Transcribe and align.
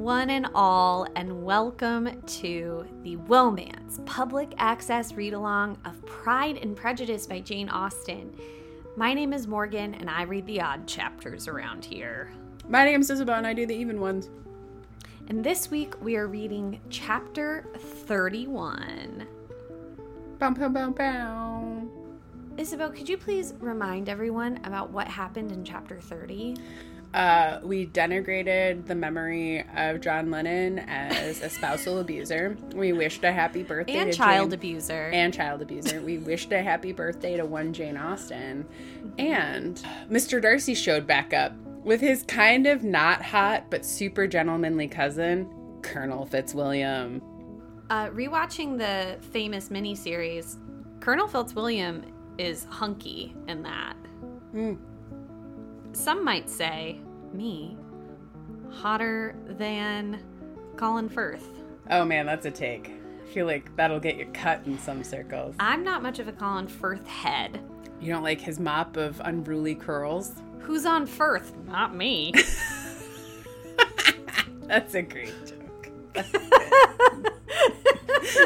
one 0.00 0.30
and 0.30 0.48
all, 0.54 1.06
and 1.14 1.44
welcome 1.44 2.22
to 2.22 2.86
the 3.02 3.16
Womance 3.16 4.04
Public 4.06 4.54
Access 4.56 5.12
Read 5.12 5.34
Along 5.34 5.76
of 5.84 6.04
Pride 6.06 6.56
and 6.56 6.74
Prejudice 6.74 7.26
by 7.26 7.40
Jane 7.40 7.68
Austen. 7.68 8.34
My 8.96 9.12
name 9.12 9.34
is 9.34 9.46
Morgan, 9.46 9.94
and 9.96 10.08
I 10.08 10.22
read 10.22 10.46
the 10.46 10.62
odd 10.62 10.86
chapters 10.86 11.48
around 11.48 11.84
here. 11.84 12.32
My 12.66 12.86
name 12.86 13.02
is 13.02 13.10
Isabel, 13.10 13.36
and 13.36 13.46
I 13.46 13.52
do 13.52 13.66
the 13.66 13.74
even 13.74 14.00
ones. 14.00 14.30
And 15.28 15.44
this 15.44 15.70
week 15.70 15.92
we 16.00 16.16
are 16.16 16.28
reading 16.28 16.80
chapter 16.88 17.66
31. 17.76 19.26
Bow, 20.38 20.50
bow, 20.50 20.68
bow, 20.70 20.90
bow. 20.92 21.82
Isabel, 22.56 22.90
could 22.90 23.08
you 23.08 23.18
please 23.18 23.52
remind 23.60 24.08
everyone 24.08 24.60
about 24.64 24.90
what 24.90 25.08
happened 25.08 25.52
in 25.52 25.62
chapter 25.62 26.00
30? 26.00 26.56
Uh, 27.12 27.58
we 27.64 27.86
denigrated 27.88 28.86
the 28.86 28.94
memory 28.94 29.64
of 29.76 30.00
John 30.00 30.30
Lennon 30.30 30.78
as 30.80 31.42
a 31.42 31.50
spousal 31.50 31.98
abuser. 32.00 32.56
We 32.74 32.92
wished 32.92 33.24
a 33.24 33.32
happy 33.32 33.64
birthday 33.64 33.94
And 33.96 34.14
child 34.14 34.50
Jane- 34.50 34.58
abuser. 34.58 35.10
and 35.12 35.34
child 35.34 35.60
abuser. 35.60 36.00
We 36.00 36.18
wished 36.18 36.52
a 36.52 36.62
happy 36.62 36.92
birthday 36.92 37.36
to 37.36 37.44
one 37.44 37.72
Jane 37.72 37.96
Austen. 37.96 38.64
And 39.18 39.82
Mr. 40.08 40.40
Darcy 40.40 40.74
showed 40.74 41.06
back 41.06 41.34
up 41.34 41.52
with 41.82 42.00
his 42.00 42.22
kind 42.22 42.66
of 42.68 42.84
not 42.84 43.22
hot 43.22 43.64
but 43.70 43.84
super 43.84 44.26
gentlemanly 44.28 44.86
cousin, 44.86 45.50
Colonel 45.82 46.26
Fitzwilliam. 46.26 47.20
Uh, 47.90 48.08
rewatching 48.10 48.78
the 48.78 49.18
famous 49.32 49.68
miniseries, 49.70 50.58
Colonel 51.00 51.26
Fitzwilliam 51.26 52.04
is 52.38 52.66
hunky 52.70 53.34
in 53.48 53.64
that. 53.64 53.94
Hmm. 54.52 54.74
Some 55.92 56.24
might 56.24 56.48
say, 56.48 57.00
me, 57.32 57.76
hotter 58.70 59.34
than 59.46 60.22
Colin 60.76 61.08
Firth. 61.08 61.46
Oh 61.90 62.04
man, 62.04 62.26
that's 62.26 62.46
a 62.46 62.50
take. 62.50 62.92
I 63.22 63.32
feel 63.32 63.46
like 63.46 63.74
that'll 63.76 64.00
get 64.00 64.16
you 64.16 64.26
cut 64.32 64.64
in 64.66 64.78
some 64.78 65.04
circles. 65.04 65.54
I'm 65.60 65.84
not 65.84 66.02
much 66.02 66.18
of 66.18 66.28
a 66.28 66.32
Colin 66.32 66.68
Firth 66.68 67.06
head. 67.06 67.60
You 68.00 68.12
don't 68.12 68.22
like 68.22 68.40
his 68.40 68.58
mop 68.58 68.96
of 68.96 69.20
unruly 69.24 69.74
curls? 69.74 70.32
Who's 70.60 70.86
on 70.86 71.06
Firth? 71.06 71.52
Not 71.66 71.94
me. 71.94 72.32
That's 74.66 74.94
a 74.94 75.02
great 75.02 75.34
joke. 75.46 75.90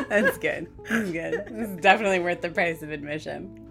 That's 0.09 0.39
good. 0.39 0.69
That's 0.89 1.11
good. 1.11 1.45
This 1.51 1.69
is 1.69 1.77
definitely 1.81 2.21
worth 2.21 2.41
the 2.41 2.49
price 2.51 2.83
of 2.83 2.91
admission. 2.91 3.64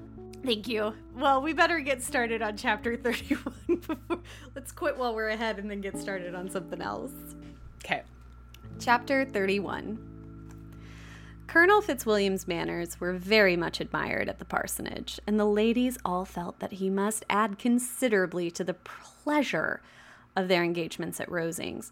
Thank 0.45 0.67
you. 0.67 0.93
Well, 1.15 1.41
we 1.41 1.53
better 1.53 1.79
get 1.79 2.01
started 2.03 2.41
on 2.41 2.57
chapter 2.57 2.97
31 2.97 3.53
before. 3.67 4.19
Let's 4.55 4.71
quit 4.71 4.97
while 4.97 5.15
we're 5.15 5.29
ahead 5.29 5.57
and 5.57 5.69
then 5.71 5.81
get 5.81 5.97
started 5.97 6.35
on 6.35 6.49
something 6.49 6.81
else. 6.81 7.11
Okay. 7.83 8.03
Chapter 8.79 9.25
31 9.25 10.09
Colonel 11.47 11.81
Fitzwilliam's 11.81 12.47
manners 12.47 12.99
were 12.99 13.13
very 13.13 13.55
much 13.55 13.79
admired 13.79 14.27
at 14.27 14.39
the 14.39 14.45
parsonage, 14.45 15.19
and 15.27 15.39
the 15.39 15.45
ladies 15.45 15.97
all 16.03 16.25
felt 16.25 16.59
that 16.59 16.73
he 16.73 16.89
must 16.89 17.23
add 17.29 17.59
considerably 17.59 18.49
to 18.51 18.63
the 18.63 18.73
pleasure 18.73 19.81
of 20.35 20.47
their 20.47 20.63
engagements 20.63 21.19
at 21.19 21.29
Rosings. 21.29 21.91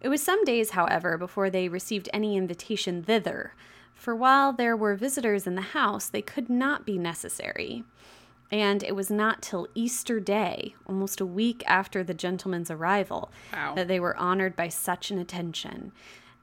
It 0.00 0.08
was 0.08 0.22
some 0.22 0.44
days, 0.44 0.70
however, 0.70 1.18
before 1.18 1.50
they 1.50 1.68
received 1.68 2.08
any 2.12 2.36
invitation 2.36 3.02
thither, 3.02 3.54
for 4.02 4.16
while 4.16 4.52
there 4.52 4.76
were 4.76 4.96
visitors 4.96 5.46
in 5.46 5.54
the 5.54 5.60
house, 5.78 6.08
they 6.08 6.22
could 6.22 6.50
not 6.50 6.84
be 6.84 6.98
necessary. 6.98 7.84
And 8.50 8.82
it 8.82 8.96
was 8.96 9.12
not 9.12 9.42
till 9.42 9.68
Easter 9.76 10.18
Day, 10.18 10.74
almost 10.88 11.20
a 11.20 11.24
week 11.24 11.62
after 11.68 12.02
the 12.02 12.12
gentleman's 12.12 12.68
arrival, 12.68 13.30
Wow. 13.52 13.76
that 13.76 13.86
they 13.86 14.00
were 14.00 14.16
honored 14.16 14.56
by 14.56 14.66
such 14.66 15.12
an 15.12 15.20
attention. 15.20 15.92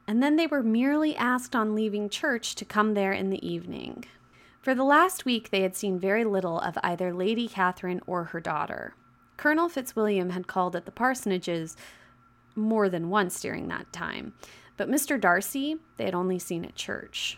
And 0.08 0.24
then 0.24 0.38
they 0.38 0.48
were 0.48 0.64
merely 0.64 1.18
asked 1.18 1.54
on 1.54 1.76
leaving 1.76 2.08
church 2.08 2.56
to 2.56 2.64
come 2.64 2.94
there 2.94 3.12
in 3.12 3.30
the 3.30 3.46
evening. 3.46 4.06
For 4.62 4.74
the 4.74 4.86
last 4.86 5.26
week, 5.26 5.50
they 5.50 5.62
had 5.62 5.76
seen 5.76 6.00
very 6.00 6.24
little 6.24 6.62
of 6.62 6.78
either 6.82 7.14
Lady 7.14 7.50
Catherine 7.50 8.00
or 8.08 8.24
her 8.24 8.40
daughter. 8.40 8.94
Colonel 9.36 9.68
Fitzwilliam 9.68 10.30
had 10.30 10.48
called 10.48 10.78
at 10.78 10.86
the 10.86 10.92
parsonages 10.92 11.76
more 12.56 12.88
than 12.88 13.10
once 13.10 13.42
during 13.42 13.68
that 13.68 13.92
time, 13.92 14.32
but 14.78 14.90
Mr. 14.90 15.20
Darcy 15.20 15.76
they 15.98 16.06
had 16.06 16.16
only 16.16 16.40
seen 16.40 16.64
at 16.64 16.76
church. 16.76 17.38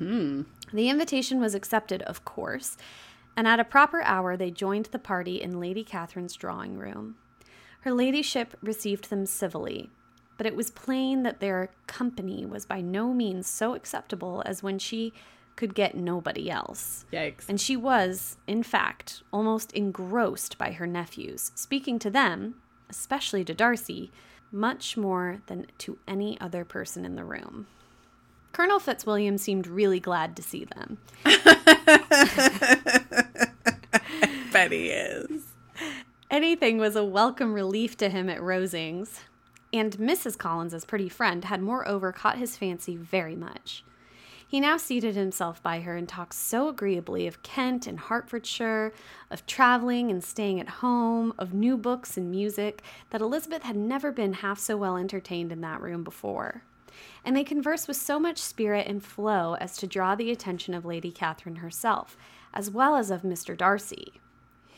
Hmm. 0.00 0.42
The 0.72 0.88
invitation 0.88 1.40
was 1.40 1.54
accepted, 1.54 2.00
of 2.02 2.24
course, 2.24 2.78
and 3.36 3.46
at 3.46 3.60
a 3.60 3.64
proper 3.64 4.00
hour 4.02 4.34
they 4.34 4.50
joined 4.50 4.86
the 4.86 4.98
party 4.98 5.42
in 5.42 5.60
Lady 5.60 5.84
Catherine's 5.84 6.34
drawing 6.34 6.78
room. 6.78 7.16
Her 7.82 7.92
ladyship 7.92 8.56
received 8.62 9.10
them 9.10 9.26
civilly, 9.26 9.90
but 10.38 10.46
it 10.46 10.56
was 10.56 10.70
plain 10.70 11.22
that 11.24 11.40
their 11.40 11.68
company 11.86 12.46
was 12.46 12.64
by 12.64 12.80
no 12.80 13.12
means 13.12 13.46
so 13.46 13.74
acceptable 13.74 14.42
as 14.46 14.62
when 14.62 14.78
she 14.78 15.12
could 15.54 15.74
get 15.74 15.94
nobody 15.94 16.50
else. 16.50 17.04
Yikes. 17.12 17.46
And 17.46 17.60
she 17.60 17.76
was, 17.76 18.38
in 18.46 18.62
fact, 18.62 19.22
almost 19.34 19.70
engrossed 19.72 20.56
by 20.56 20.72
her 20.72 20.86
nephews, 20.86 21.52
speaking 21.54 21.98
to 21.98 22.08
them, 22.08 22.54
especially 22.88 23.44
to 23.44 23.52
Darcy, 23.52 24.10
much 24.50 24.96
more 24.96 25.42
than 25.46 25.66
to 25.76 25.98
any 26.08 26.40
other 26.40 26.64
person 26.64 27.04
in 27.04 27.16
the 27.16 27.24
room. 27.24 27.66
Colonel 28.60 28.78
Fitzwilliam 28.78 29.38
seemed 29.38 29.66
really 29.66 30.00
glad 30.00 30.36
to 30.36 30.42
see 30.42 30.66
them. 30.66 30.98
bet 34.52 34.70
he 34.70 34.90
is. 34.90 35.44
Anything 36.30 36.76
was 36.76 36.94
a 36.94 37.02
welcome 37.02 37.54
relief 37.54 37.96
to 37.96 38.10
him 38.10 38.28
at 38.28 38.42
Rosings. 38.42 39.20
And 39.72 39.96
Mrs. 39.96 40.36
Collins's 40.36 40.84
pretty 40.84 41.08
friend 41.08 41.46
had 41.46 41.62
moreover 41.62 42.12
caught 42.12 42.36
his 42.36 42.58
fancy 42.58 42.96
very 42.96 43.34
much. 43.34 43.82
He 44.46 44.60
now 44.60 44.76
seated 44.76 45.14
himself 45.14 45.62
by 45.62 45.80
her 45.80 45.96
and 45.96 46.06
talked 46.06 46.34
so 46.34 46.68
agreeably 46.68 47.26
of 47.26 47.42
Kent 47.42 47.86
and 47.86 47.98
Hertfordshire, 47.98 48.92
of 49.30 49.46
traveling 49.46 50.10
and 50.10 50.22
staying 50.22 50.60
at 50.60 50.68
home, 50.68 51.32
of 51.38 51.54
new 51.54 51.78
books 51.78 52.18
and 52.18 52.30
music, 52.30 52.82
that 53.08 53.22
Elizabeth 53.22 53.62
had 53.62 53.76
never 53.76 54.12
been 54.12 54.34
half 54.34 54.58
so 54.58 54.76
well 54.76 54.98
entertained 54.98 55.50
in 55.50 55.62
that 55.62 55.80
room 55.80 56.04
before. 56.04 56.62
And 57.24 57.36
they 57.36 57.44
conversed 57.44 57.88
with 57.88 57.96
so 57.96 58.18
much 58.18 58.38
spirit 58.38 58.86
and 58.86 59.04
flow 59.04 59.54
as 59.54 59.76
to 59.78 59.86
draw 59.86 60.14
the 60.14 60.30
attention 60.30 60.74
of 60.74 60.84
Lady 60.84 61.10
Catherine 61.10 61.56
herself, 61.56 62.16
as 62.52 62.70
well 62.70 62.96
as 62.96 63.10
of 63.10 63.22
Mr. 63.22 63.56
Darcy. 63.56 64.20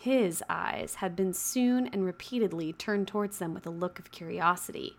His 0.03 0.43
eyes 0.49 0.97
had 0.97 1.15
been 1.15 1.33
soon 1.33 1.87
and 1.87 2.05
repeatedly 2.05 2.73
turned 2.73 3.07
towards 3.07 3.39
them 3.39 3.55
with 3.55 3.67
a 3.67 3.71
look 3.71 4.01
of 4.01 4.11
curiosity, 4.11 4.97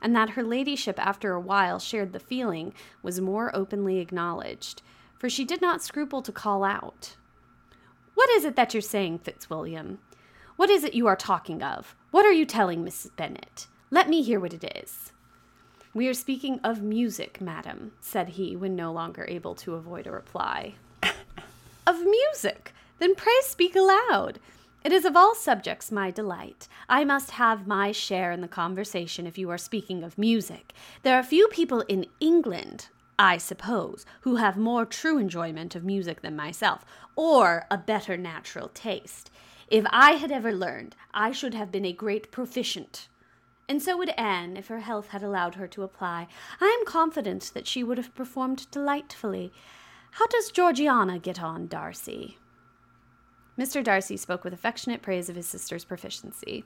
and 0.00 0.14
that 0.14 0.30
her 0.30 0.44
ladyship 0.44 0.96
after 1.04 1.32
a 1.32 1.40
while 1.40 1.80
shared 1.80 2.12
the 2.12 2.20
feeling 2.20 2.72
was 3.02 3.20
more 3.20 3.50
openly 3.56 3.98
acknowledged, 3.98 4.80
for 5.18 5.28
she 5.28 5.44
did 5.44 5.60
not 5.60 5.82
scruple 5.82 6.22
to 6.22 6.30
call 6.30 6.62
out, 6.62 7.16
What 8.14 8.30
is 8.30 8.44
it 8.44 8.54
that 8.54 8.72
you're 8.74 8.80
saying, 8.80 9.18
Fitzwilliam? 9.18 9.98
What 10.56 10.70
is 10.70 10.84
it 10.84 10.94
you 10.94 11.08
are 11.08 11.16
talking 11.16 11.60
of? 11.60 11.96
What 12.12 12.24
are 12.24 12.32
you 12.32 12.46
telling 12.46 12.84
Mrs. 12.84 13.16
Bennet? 13.16 13.66
Let 13.90 14.08
me 14.08 14.22
hear 14.22 14.38
what 14.38 14.54
it 14.54 14.76
is. 14.76 15.10
We 15.96 16.08
are 16.08 16.14
speaking 16.14 16.58
of 16.64 16.82
music, 16.82 17.40
madam, 17.40 17.92
said 18.00 18.30
he 18.30 18.56
when 18.56 18.74
no 18.74 18.90
longer 18.90 19.24
able 19.28 19.54
to 19.54 19.74
avoid 19.74 20.08
a 20.08 20.10
reply. 20.10 20.74
Of 21.86 22.00
music? 22.00 22.72
Then 22.98 23.14
pray 23.14 23.38
speak 23.42 23.76
aloud. 23.76 24.40
It 24.82 24.90
is 24.90 25.04
of 25.04 25.14
all 25.14 25.36
subjects 25.36 25.92
my 25.92 26.10
delight. 26.10 26.66
I 26.88 27.04
must 27.04 27.32
have 27.32 27.68
my 27.68 27.92
share 27.92 28.32
in 28.32 28.40
the 28.40 28.48
conversation 28.48 29.24
if 29.24 29.38
you 29.38 29.50
are 29.50 29.58
speaking 29.58 30.02
of 30.02 30.18
music. 30.18 30.72
There 31.04 31.16
are 31.16 31.22
few 31.22 31.46
people 31.46 31.82
in 31.82 32.06
England, 32.18 32.88
I 33.16 33.36
suppose, 33.36 34.04
who 34.22 34.36
have 34.36 34.56
more 34.56 34.84
true 34.84 35.18
enjoyment 35.18 35.76
of 35.76 35.84
music 35.84 36.22
than 36.22 36.34
myself, 36.34 36.84
or 37.14 37.66
a 37.70 37.78
better 37.78 38.16
natural 38.16 38.68
taste. 38.74 39.30
If 39.68 39.84
I 39.90 40.12
had 40.12 40.32
ever 40.32 40.52
learned, 40.52 40.96
I 41.12 41.30
should 41.30 41.54
have 41.54 41.70
been 41.70 41.84
a 41.84 41.92
great 41.92 42.32
proficient. 42.32 43.08
And 43.68 43.82
so 43.82 43.96
would 43.96 44.10
Anne, 44.10 44.56
if 44.56 44.68
her 44.68 44.80
health 44.80 45.08
had 45.08 45.22
allowed 45.22 45.54
her 45.54 45.66
to 45.68 45.82
apply. 45.82 46.28
I 46.60 46.76
am 46.78 46.86
confident 46.86 47.50
that 47.54 47.66
she 47.66 47.82
would 47.82 47.98
have 47.98 48.14
performed 48.14 48.70
delightfully. 48.70 49.52
How 50.12 50.26
does 50.26 50.50
Georgiana 50.50 51.18
get 51.18 51.42
on, 51.42 51.66
Darcy? 51.66 52.38
Mr. 53.58 53.84
Darcy 53.84 54.16
spoke 54.16 54.42
with 54.42 54.52
affectionate 54.52 55.00
praise 55.00 55.28
of 55.28 55.36
his 55.36 55.46
sister's 55.46 55.84
proficiency. 55.84 56.64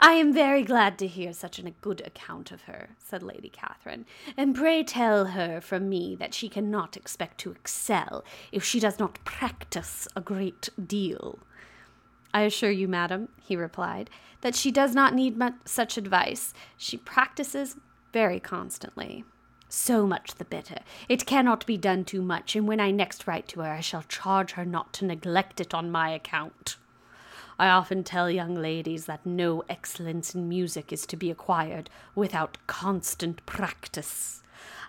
I 0.00 0.12
am 0.12 0.32
very 0.32 0.62
glad 0.62 0.98
to 0.98 1.06
hear 1.06 1.34
such 1.34 1.58
a 1.58 1.70
good 1.82 2.00
account 2.06 2.50
of 2.50 2.62
her, 2.62 2.90
said 2.98 3.22
Lady 3.22 3.50
Catherine, 3.50 4.06
and 4.34 4.54
pray 4.54 4.82
tell 4.82 5.26
her 5.26 5.60
from 5.60 5.90
me 5.90 6.16
that 6.16 6.32
she 6.32 6.48
cannot 6.48 6.96
expect 6.96 7.36
to 7.38 7.50
excel 7.50 8.24
if 8.50 8.64
she 8.64 8.80
does 8.80 8.98
not 8.98 9.22
practice 9.24 10.08
a 10.16 10.22
great 10.22 10.70
deal. 10.86 11.38
I 12.34 12.42
assure 12.42 12.70
you, 12.70 12.88
madam, 12.88 13.28
he 13.40 13.56
replied, 13.56 14.10
that 14.40 14.54
she 14.54 14.70
does 14.70 14.94
not 14.94 15.14
need 15.14 15.36
much 15.36 15.54
such 15.64 15.96
advice. 15.96 16.54
She 16.76 16.96
practices 16.96 17.76
very 18.12 18.40
constantly. 18.40 19.24
So 19.68 20.06
much 20.06 20.34
the 20.34 20.44
better. 20.44 20.80
It 21.08 21.24
cannot 21.24 21.64
be 21.64 21.78
done 21.78 22.04
too 22.04 22.20
much, 22.20 22.54
and 22.54 22.68
when 22.68 22.80
I 22.80 22.90
next 22.90 23.26
write 23.26 23.48
to 23.48 23.60
her, 23.60 23.70
I 23.70 23.80
shall 23.80 24.02
charge 24.02 24.52
her 24.52 24.64
not 24.64 24.92
to 24.94 25.06
neglect 25.06 25.60
it 25.60 25.72
on 25.72 25.90
my 25.90 26.10
account. 26.10 26.76
I 27.58 27.68
often 27.68 28.02
tell 28.04 28.30
young 28.30 28.54
ladies 28.54 29.06
that 29.06 29.24
no 29.24 29.62
excellence 29.68 30.34
in 30.34 30.48
music 30.48 30.92
is 30.92 31.06
to 31.06 31.16
be 31.16 31.30
acquired 31.30 31.88
without 32.14 32.58
constant 32.66 33.44
practice. 33.46 34.41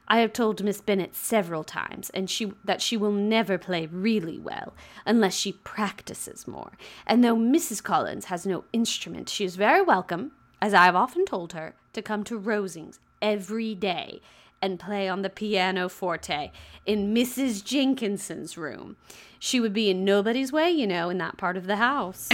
I 0.08 0.20
have 0.20 0.34
told 0.34 0.64
Miss 0.64 0.82
Bennet 0.82 1.16
several 1.16 1.64
times, 1.64 2.10
and 2.12 2.30
she 2.30 2.52
that 2.64 2.82
she 2.82 2.98
will 2.98 3.12
never 3.12 3.58
play 3.58 3.86
really 3.86 4.38
well 4.38 4.74
unless 5.06 5.34
she 5.34 5.54
practices 5.54 6.48
more. 6.48 6.74
And 7.08 7.24
though 7.24 7.36
Mrs. 7.36 7.82
Collins 7.82 8.26
has 8.26 8.46
no 8.46 8.66
instrument, 8.74 9.30
she 9.30 9.46
is 9.46 9.56
very 9.56 9.82
welcome, 9.82 10.32
as 10.62 10.74
I 10.74 10.86
have 10.86 10.96
often 10.96 11.26
told 11.26 11.54
her, 11.54 11.76
to 11.94 12.02
come 12.02 12.24
to 12.26 12.40
Rosings 12.40 13.00
every 13.22 13.76
day 13.76 14.22
and 14.62 14.80
play 14.80 15.10
on 15.10 15.22
the 15.22 15.30
piano 15.30 15.90
forte 15.90 16.52
in 16.86 17.14
Mrs. 17.14 17.64
Jenkinson's 17.64 18.58
room. 18.58 18.96
She 19.40 19.60
would 19.60 19.74
be 19.74 19.90
in 19.90 20.06
nobody's 20.06 20.54
way, 20.54 20.72
you 20.72 20.88
know, 20.88 21.10
in 21.10 21.18
that 21.18 21.38
part 21.38 21.58
of 21.58 21.68
the 21.68 21.76
house. 21.76 22.30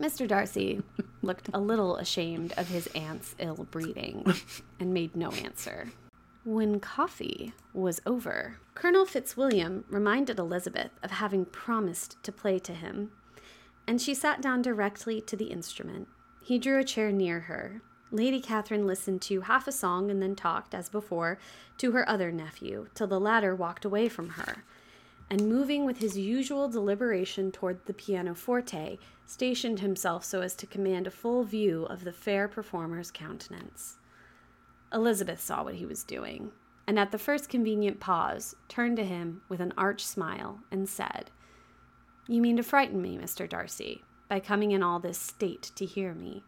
Mr. 0.00 0.26
Darcy 0.26 0.82
looked 1.24 1.50
a 1.52 1.60
little 1.60 1.96
ashamed 1.96 2.52
of 2.56 2.68
his 2.68 2.86
aunt's 2.88 3.34
ill 3.38 3.66
breeding 3.70 4.34
and 4.80 4.94
made 4.94 5.16
no 5.16 5.30
answer. 5.30 5.90
When 6.44 6.78
coffee 6.78 7.52
was 7.72 8.00
over, 8.04 8.58
Colonel 8.74 9.06
Fitzwilliam 9.06 9.84
reminded 9.88 10.38
Elizabeth 10.38 10.90
of 11.02 11.10
having 11.10 11.46
promised 11.46 12.22
to 12.22 12.32
play 12.32 12.58
to 12.60 12.74
him, 12.74 13.12
and 13.86 14.00
she 14.00 14.14
sat 14.14 14.42
down 14.42 14.62
directly 14.62 15.20
to 15.22 15.36
the 15.36 15.46
instrument. 15.46 16.08
He 16.42 16.58
drew 16.58 16.78
a 16.78 16.84
chair 16.84 17.10
near 17.10 17.40
her, 17.40 17.80
Lady 18.14 18.40
Catherine 18.40 18.86
listened 18.86 19.20
to 19.22 19.40
half 19.40 19.66
a 19.66 19.72
song 19.72 20.08
and 20.08 20.22
then 20.22 20.36
talked, 20.36 20.72
as 20.72 20.88
before, 20.88 21.36
to 21.78 21.90
her 21.90 22.08
other 22.08 22.30
nephew, 22.30 22.86
till 22.94 23.08
the 23.08 23.18
latter 23.18 23.56
walked 23.56 23.84
away 23.84 24.08
from 24.08 24.30
her, 24.30 24.62
and 25.30 25.48
moving 25.48 25.84
with 25.84 25.98
his 25.98 26.18
usual 26.18 26.68
deliberation 26.68 27.50
toward 27.50 27.84
the 27.86 27.94
pianoforte, 27.94 28.98
stationed 29.26 29.80
himself 29.80 30.24
so 30.24 30.40
as 30.40 30.54
to 30.54 30.66
command 30.66 31.06
a 31.06 31.10
full 31.10 31.44
view 31.44 31.84
of 31.86 32.04
the 32.04 32.12
fair 32.12 32.46
performer's 32.46 33.10
countenance. 33.10 33.96
Elizabeth 34.92 35.40
saw 35.40 35.64
what 35.64 35.74
he 35.74 35.86
was 35.86 36.04
doing, 36.04 36.52
and 36.86 36.98
at 36.98 37.10
the 37.10 37.18
first 37.18 37.48
convenient 37.48 38.00
pause, 38.00 38.54
turned 38.68 38.96
to 38.96 39.04
him 39.04 39.42
with 39.48 39.60
an 39.60 39.72
arch 39.76 40.04
smile 40.04 40.60
and 40.70 40.88
said, 40.88 41.30
You 42.28 42.40
mean 42.40 42.56
to 42.58 42.62
frighten 42.62 43.00
me, 43.00 43.18
Mr. 43.18 43.48
Darcy, 43.48 44.04
by 44.28 44.40
coming 44.40 44.70
in 44.72 44.82
all 44.82 45.00
this 45.00 45.18
state 45.18 45.72
to 45.76 45.86
hear 45.86 46.14
me. 46.14 46.44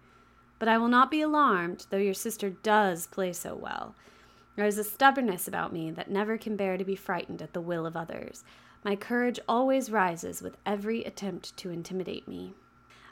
But 0.59 0.69
I 0.69 0.79
will 0.79 0.89
not 0.89 1.11
be 1.11 1.21
alarmed, 1.23 1.87
though 1.91 1.97
your 1.97 2.15
sister 2.15 2.51
does 2.51 3.07
play 3.07 3.33
so 3.33 3.55
well. 3.55 3.95
There 4.57 4.65
is 4.65 4.79
a 4.79 4.85
stubbornness 4.85 5.47
about 5.47 5.73
me 5.73 5.91
that 5.91 6.11
never 6.11 6.39
can 6.39 6.57
bear 6.57 6.79
to 6.79 6.85
be 6.85 6.97
frightened 6.97 7.43
at 7.43 7.53
the 7.53 7.61
will 7.61 7.85
of 7.85 7.97
others. 7.97 8.43
My 8.87 8.95
courage 8.95 9.41
always 9.49 9.91
rises 9.91 10.41
with 10.41 10.59
every 10.65 11.03
attempt 11.03 11.57
to 11.57 11.71
intimidate 11.71 12.29
me. 12.29 12.55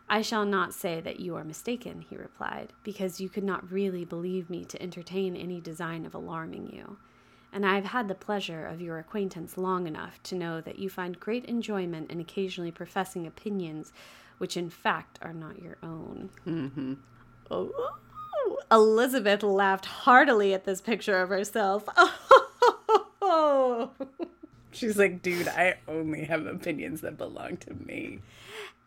I 0.08 0.22
shall 0.22 0.44
not 0.44 0.72
say 0.72 1.00
that 1.00 1.18
you 1.18 1.34
are 1.34 1.42
mistaken, 1.42 2.04
he 2.08 2.16
replied, 2.16 2.72
because 2.84 3.20
you 3.20 3.28
could 3.28 3.42
not 3.42 3.72
really 3.72 4.04
believe 4.04 4.48
me 4.48 4.64
to 4.66 4.80
entertain 4.80 5.34
any 5.34 5.60
design 5.60 6.06
of 6.06 6.14
alarming 6.14 6.70
you. 6.72 6.98
And 7.52 7.66
I 7.66 7.74
have 7.74 7.86
had 7.86 8.06
the 8.06 8.14
pleasure 8.14 8.64
of 8.64 8.80
your 8.80 9.00
acquaintance 9.00 9.58
long 9.58 9.88
enough 9.88 10.22
to 10.22 10.36
know 10.36 10.60
that 10.60 10.78
you 10.78 10.88
find 10.88 11.18
great 11.18 11.44
enjoyment 11.46 12.08
in 12.08 12.20
occasionally 12.20 12.70
professing 12.70 13.26
opinions 13.26 13.92
which 14.38 14.56
in 14.56 14.70
fact 14.70 15.18
are 15.22 15.32
not 15.32 15.60
your 15.60 15.78
own. 15.82 16.30
Mm-hmm. 16.46 16.94
Oh, 17.50 17.96
Elizabeth 18.70 19.42
laughed 19.42 19.86
heartily 19.86 20.54
at 20.54 20.66
this 20.66 20.80
picture 20.80 21.20
of 21.20 21.30
herself. 21.30 21.88
Oh, 23.26 23.90
She's 24.74 24.96
like, 24.98 25.22
dude, 25.22 25.48
I 25.48 25.76
only 25.86 26.24
have 26.24 26.46
opinions 26.46 27.00
that 27.02 27.16
belong 27.16 27.58
to 27.58 27.74
me. 27.74 28.20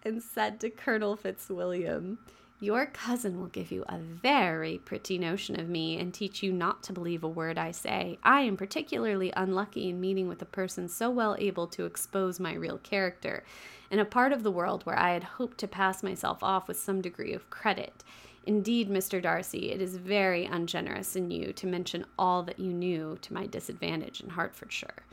And 0.04 0.22
said 0.22 0.60
to 0.60 0.70
Colonel 0.70 1.16
Fitzwilliam, 1.16 2.20
Your 2.60 2.86
cousin 2.88 3.40
will 3.40 3.48
give 3.48 3.72
you 3.72 3.86
a 3.88 3.98
very 3.98 4.80
pretty 4.80 5.18
notion 5.18 5.60
of 5.60 5.70
me 5.70 5.98
and 5.98 6.14
teach 6.14 6.44
you 6.44 6.52
not 6.52 6.84
to 6.84 6.94
believe 6.94 7.24
a 7.24 7.30
word 7.30 7.58
I 7.58 7.72
say. 7.72 8.20
I 8.22 8.42
am 8.42 8.58
particularly 8.58 9.32
unlucky 9.36 9.90
in 9.90 10.02
meeting 10.02 10.28
with 10.28 10.42
a 10.42 10.46
person 10.46 10.90
so 10.90 11.10
well 11.10 11.36
able 11.40 11.68
to 11.68 11.86
expose 11.86 12.40
my 12.40 12.54
real 12.54 12.78
character 12.80 13.44
in 13.90 14.00
a 14.00 14.06
part 14.06 14.34
of 14.34 14.44
the 14.44 14.52
world 14.52 14.86
where 14.86 15.00
I 15.00 15.14
had 15.14 15.24
hoped 15.24 15.58
to 15.60 15.68
pass 15.68 16.04
myself 16.04 16.44
off 16.44 16.68
with 16.68 16.80
some 16.80 17.02
degree 17.02 17.34
of 17.34 17.50
credit. 17.50 18.04
Indeed, 18.46 18.90
Mr. 18.90 19.22
Darcy, 19.22 19.72
it 19.72 19.82
is 19.82 19.98
very 19.98 20.46
ungenerous 20.46 21.16
in 21.16 21.32
you 21.32 21.52
to 21.54 21.68
mention 21.68 22.06
all 22.18 22.44
that 22.44 22.60
you 22.60 22.72
knew 22.72 23.18
to 23.22 23.34
my 23.34 23.46
disadvantage 23.46 24.22
in 24.22 24.32
Hertfordshire. 24.32 25.04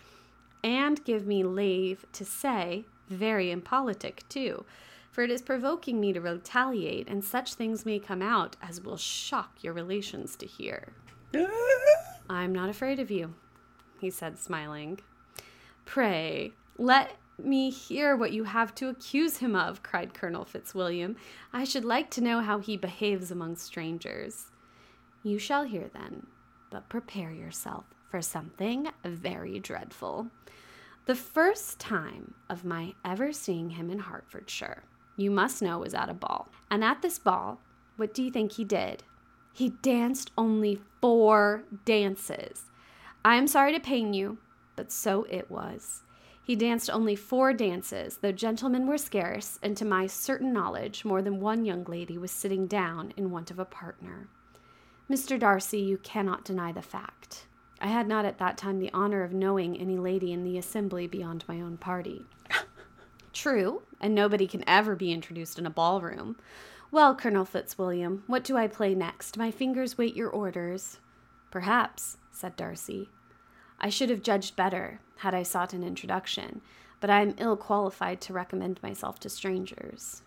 And 0.65 1.05
give 1.05 1.27
me 1.27 1.45
leave 1.45 2.07
to 2.13 2.25
say, 2.25 2.87
very 3.11 3.51
impolitic 3.51 4.27
too, 4.31 4.65
for 5.13 5.23
it 5.23 5.31
is 5.31 5.43
provoking 5.43 6.01
me 6.01 6.15
to 6.15 6.23
retaliate, 6.23 7.07
and 7.07 7.23
such 7.23 7.53
things 7.53 7.85
may 7.85 7.99
come 7.99 8.23
out 8.23 8.57
as 8.63 8.81
will 8.81 8.97
shock 8.97 9.63
your 9.63 9.75
relations 9.75 10.37
to 10.37 10.47
hear. 10.47 10.95
I'm 12.31 12.55
not 12.55 12.71
afraid 12.71 12.99
of 12.99 13.11
you, 13.11 13.35
he 14.01 14.09
said, 14.09 14.39
smiling. 14.39 15.01
Pray, 15.85 16.53
let 16.79 17.19
me 17.37 17.69
hear 17.69 18.17
what 18.17 18.33
you 18.33 18.45
have 18.45 18.75
to 18.77 18.89
accuse 18.89 19.37
him 19.37 19.55
of, 19.55 19.83
cried 19.83 20.15
Colonel 20.15 20.47
Fitzwilliam. 20.47 21.17
I 21.53 21.65
should 21.65 21.85
like 21.85 22.11
to 22.13 22.23
know 22.23 22.41
how 22.41 22.59
he 22.59 22.79
behaves 22.79 23.31
among 23.31 23.57
strangers. 23.57 24.47
You 25.23 25.39
shall 25.39 25.65
hear 25.65 25.91
then, 25.93 26.29
but 26.71 26.89
prepare 26.89 27.33
yourself 27.33 27.85
for 28.15 28.23
something 28.23 28.87
very 29.03 29.59
dreadful. 29.59 30.29
The 31.07 31.17
first 31.17 31.81
time 31.81 32.35
of 32.49 32.65
my 32.65 32.95
ever 33.05 33.33
seeing 33.33 33.71
him 33.71 33.91
in 33.91 33.99
Hertfordshire, 33.99 34.85
you 35.17 35.33
must 35.33 35.61
know, 35.61 35.81
was 35.81 35.95
at 35.95 36.09
a 36.09 36.15
ball. 36.15 36.49
And 36.71 36.85
at 36.85 37.03
this 37.03 37.19
ball, 37.19 37.59
what 37.97 38.15
do 38.15 38.23
you 38.23 38.31
think 38.31 38.53
he 38.53 38.63
did? 38.63 39.03
He 39.53 39.71
danced 39.71 40.31
only 40.39 40.79
four 41.01 41.65
dances. 41.85 42.67
I 43.25 43.35
am 43.35 43.49
sorry 43.49 43.73
to 43.73 43.81
pain 43.81 44.15
you, 44.15 44.39
but 44.77 44.93
so 44.93 45.27
it 45.29 45.51
was. 45.51 46.03
He 46.41 46.55
danced 46.55 46.91
only 46.91 47.17
four 47.17 47.53
dances, 47.53 48.19
though 48.19 48.31
gentlemen 48.31 48.87
were 48.87 48.97
scarce, 48.97 49.59
and 49.61 49.77
to 49.77 49.85
my 49.85 50.07
certain 50.07 50.53
knowledge, 50.53 51.05
more 51.05 51.21
than 51.21 51.41
one 51.41 51.65
young 51.65 51.83
lady 51.83 52.17
was 52.17 52.31
sitting 52.31 52.69
down 52.69 53.13
in 53.17 53.33
want 53.33 53.51
of 53.51 53.59
a 53.59 53.65
partner. 53.65 54.29
Mr. 55.11 55.37
Darcy, 55.37 55.81
you 55.81 55.99
cannot 55.99 56.45
deny 56.45 56.71
the 56.71 56.81
fact. 56.81 57.49
I 57.85 57.89
had 57.89 58.09
not 58.09 58.25
at 58.25 58.39
that 58.39 58.57
time 58.57 58.79
the 58.79 58.91
honor 58.95 59.23
of 59.25 59.35
knowing 59.35 59.77
any 59.77 59.99
lady 59.99 60.33
in 60.33 60.43
the 60.43 60.57
assembly 60.57 61.07
beyond 61.07 61.45
my 61.47 61.61
own 61.61 61.77
party. 61.77 62.25
True, 63.35 63.83
and 64.01 64.15
nobody 64.15 64.47
can 64.47 64.65
ever 64.67 64.97
be 64.97 65.13
introduced 65.13 65.59
in 65.59 65.67
a 65.67 65.71
ballroom. 65.71 66.37
Well, 66.91 67.15
Colonel 67.15 67.45
Fitzwilliam, 67.45 68.23
what 68.27 68.43
do 68.43 68.57
I 68.57 68.69
play 68.69 68.95
next? 68.95 69.37
My 69.37 69.51
fingers 69.51 69.99
wait 69.99 70.17
your 70.17 70.31
orders. 70.31 70.99
Perhaps, 71.51 72.17
said 72.33 72.57
Darcy. 72.57 73.11
I 73.79 73.91
should 73.91 74.09
have 74.09 74.23
judged 74.23 74.57
better 74.57 75.01
had 75.17 75.35
I 75.35 75.43
sought 75.43 75.75
an 75.75 75.85
introduction, 75.85 76.63
but 77.01 77.11
I 77.11 77.21
am 77.21 77.35
ill 77.37 77.59
qualified 77.59 78.23
to 78.23 78.33
recommend 78.33 78.83
myself 78.83 79.21
to 79.21 79.29
strangers. 79.29 80.23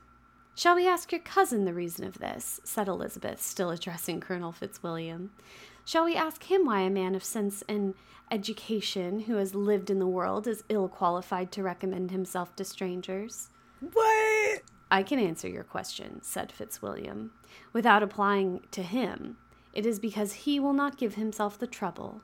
Shall 0.54 0.76
we 0.76 0.88
ask 0.88 1.12
your 1.12 1.22
cousin 1.22 1.66
the 1.66 1.74
reason 1.74 2.06
of 2.06 2.20
this? 2.20 2.62
said 2.64 2.88
Elizabeth, 2.88 3.42
still 3.42 3.72
addressing 3.72 4.20
Colonel 4.20 4.52
Fitzwilliam. 4.52 5.32
Shall 5.88 6.04
we 6.04 6.18
ask 6.18 6.44
him 6.44 6.66
why 6.66 6.82
a 6.82 6.90
man 6.90 7.16
of 7.16 7.24
sense 7.24 7.64
and 7.70 7.96
education 8.30 9.22
who 9.22 9.36
has 9.36 9.56
lived 9.56 9.90
in 9.90 10.00
the 10.00 10.06
world 10.06 10.46
is 10.46 10.66
ill 10.68 10.90
qualified 10.90 11.50
to 11.54 11.64
recommend 11.64 12.12
himself 12.12 12.54
to 12.58 12.66
strangers? 12.66 13.52
What? 13.80 14.64
I 14.92 15.02
can 15.02 15.18
answer 15.18 15.48
your 15.48 15.64
question, 15.64 16.22
said 16.22 16.52
Fitzwilliam, 16.52 17.32
without 17.72 18.04
applying 18.04 18.64
to 18.72 18.84
him. 18.84 19.38
It 19.72 19.86
is 19.86 19.98
because 19.98 20.34
he 20.34 20.60
will 20.60 20.74
not 20.74 20.98
give 20.98 21.16
himself 21.16 21.58
the 21.58 21.68
trouble. 21.68 22.22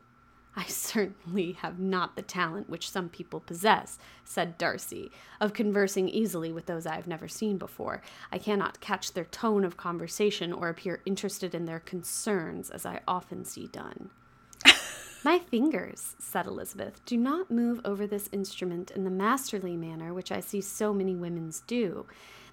I 0.55 0.65
certainly 0.65 1.53
have 1.53 1.79
not 1.79 2.15
the 2.15 2.21
talent 2.21 2.69
which 2.69 2.89
some 2.89 3.09
people 3.09 3.39
possess, 3.39 3.97
said 4.23 4.57
Darcy, 4.59 5.11
of 5.41 5.53
conversing 5.53 6.07
easily 6.07 6.51
with 6.51 6.67
those 6.67 6.85
I 6.85 6.95
have 6.95 7.07
never 7.07 7.27
seen 7.27 7.57
before. 7.57 8.03
I 8.31 8.37
cannot 8.37 8.79
catch 8.79 9.13
their 9.13 9.25
tone 9.25 9.63
of 9.63 9.77
conversation 9.77 10.53
or 10.53 10.69
appear 10.69 11.01
interested 11.05 11.55
in 11.55 11.65
their 11.65 11.79
concerns, 11.79 12.69
as 12.69 12.85
I 12.85 12.99
often 13.07 13.45
see 13.45 13.67
done. 13.67 14.11
My 15.23 15.39
fingers, 15.39 16.15
said 16.19 16.45
Elizabeth, 16.45 17.03
do 17.05 17.17
not 17.17 17.49
move 17.49 17.81
over 17.83 18.05
this 18.05 18.29
instrument 18.31 18.91
in 18.91 19.05
the 19.05 19.09
masterly 19.09 19.75
manner 19.75 20.13
which 20.13 20.31
I 20.31 20.39
see 20.39 20.61
so 20.61 20.93
many 20.93 21.15
women's 21.15 21.61
do. 21.61 22.05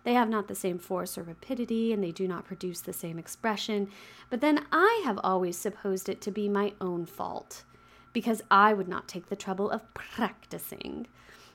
They 0.05 0.15
have 0.15 0.31
not 0.31 0.49
the 0.49 0.55
same 0.55 0.79
force 0.79 1.19
or 1.19 1.23
rapidity, 1.23 1.93
and 1.93 2.03
they 2.03 2.13
do 2.13 2.27
not 2.27 2.47
produce 2.47 2.81
the 2.81 2.95
same 2.95 3.19
expression. 3.19 3.91
But 4.31 4.41
then 4.41 4.65
I 4.73 5.03
have 5.05 5.21
always 5.23 5.59
supposed 5.59 6.09
it 6.09 6.23
to 6.23 6.31
be 6.31 6.49
my 6.49 6.73
own 6.81 7.05
fault 7.05 7.65
because 8.13 8.43
I 8.51 8.73
would 8.73 8.89
not 8.89 9.09
take 9.09 9.29
the 9.29 9.37
trouble 9.37 9.71
of 9.71 9.93
practicing. 9.95 11.07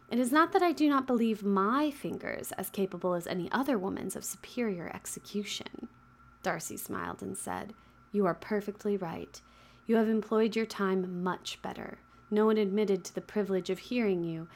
It 0.09 0.19
is 0.19 0.31
not 0.31 0.51
that 0.53 0.61
I 0.61 0.71
do 0.71 0.87
not 0.87 1.07
believe 1.07 1.43
my 1.43 1.89
fingers 1.91 2.51
as 2.53 2.69
capable 2.69 3.13
as 3.15 3.27
any 3.27 3.51
other 3.51 3.77
woman's 3.77 4.15
of 4.15 4.23
superior 4.23 4.91
execution. 4.93 5.89
Darcy 6.43 6.77
smiled 6.77 7.23
and 7.23 7.37
said, 7.37 7.73
You 8.11 8.25
are 8.25 8.35
perfectly 8.35 8.97
right. 8.97 9.41
You 9.87 9.95
have 9.95 10.07
employed 10.07 10.55
your 10.55 10.65
time 10.65 11.23
much 11.23 11.59
better. 11.61 11.97
No 12.29 12.45
one 12.45 12.57
admitted 12.57 13.03
to 13.05 13.15
the 13.15 13.21
privilege 13.21 13.69
of 13.69 13.79
hearing 13.79 14.23
you 14.23 14.47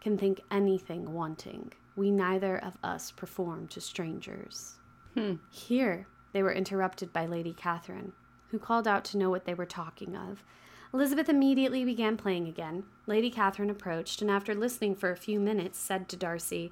can 0.00 0.16
think 0.16 0.40
anything 0.50 1.12
wanting. 1.12 1.72
We 1.96 2.10
neither 2.10 2.58
of 2.58 2.76
us 2.82 3.10
perform 3.10 3.68
to 3.68 3.80
strangers. 3.80 4.74
Hmm. 5.14 5.34
Here, 5.50 6.06
they 6.32 6.42
were 6.42 6.52
interrupted 6.52 7.12
by 7.12 7.26
Lady 7.26 7.52
Catherine, 7.52 8.12
who 8.50 8.58
called 8.58 8.88
out 8.88 9.04
to 9.06 9.18
know 9.18 9.30
what 9.30 9.44
they 9.44 9.54
were 9.54 9.66
talking 9.66 10.16
of. 10.16 10.44
Elizabeth 10.94 11.28
immediately 11.28 11.84
began 11.84 12.16
playing 12.16 12.46
again. 12.46 12.84
Lady 13.08 13.28
Catherine 13.28 13.68
approached, 13.68 14.22
and 14.22 14.30
after 14.30 14.54
listening 14.54 14.94
for 14.94 15.10
a 15.10 15.16
few 15.16 15.40
minutes, 15.40 15.76
said 15.76 16.08
to 16.08 16.16
Darcy, 16.16 16.70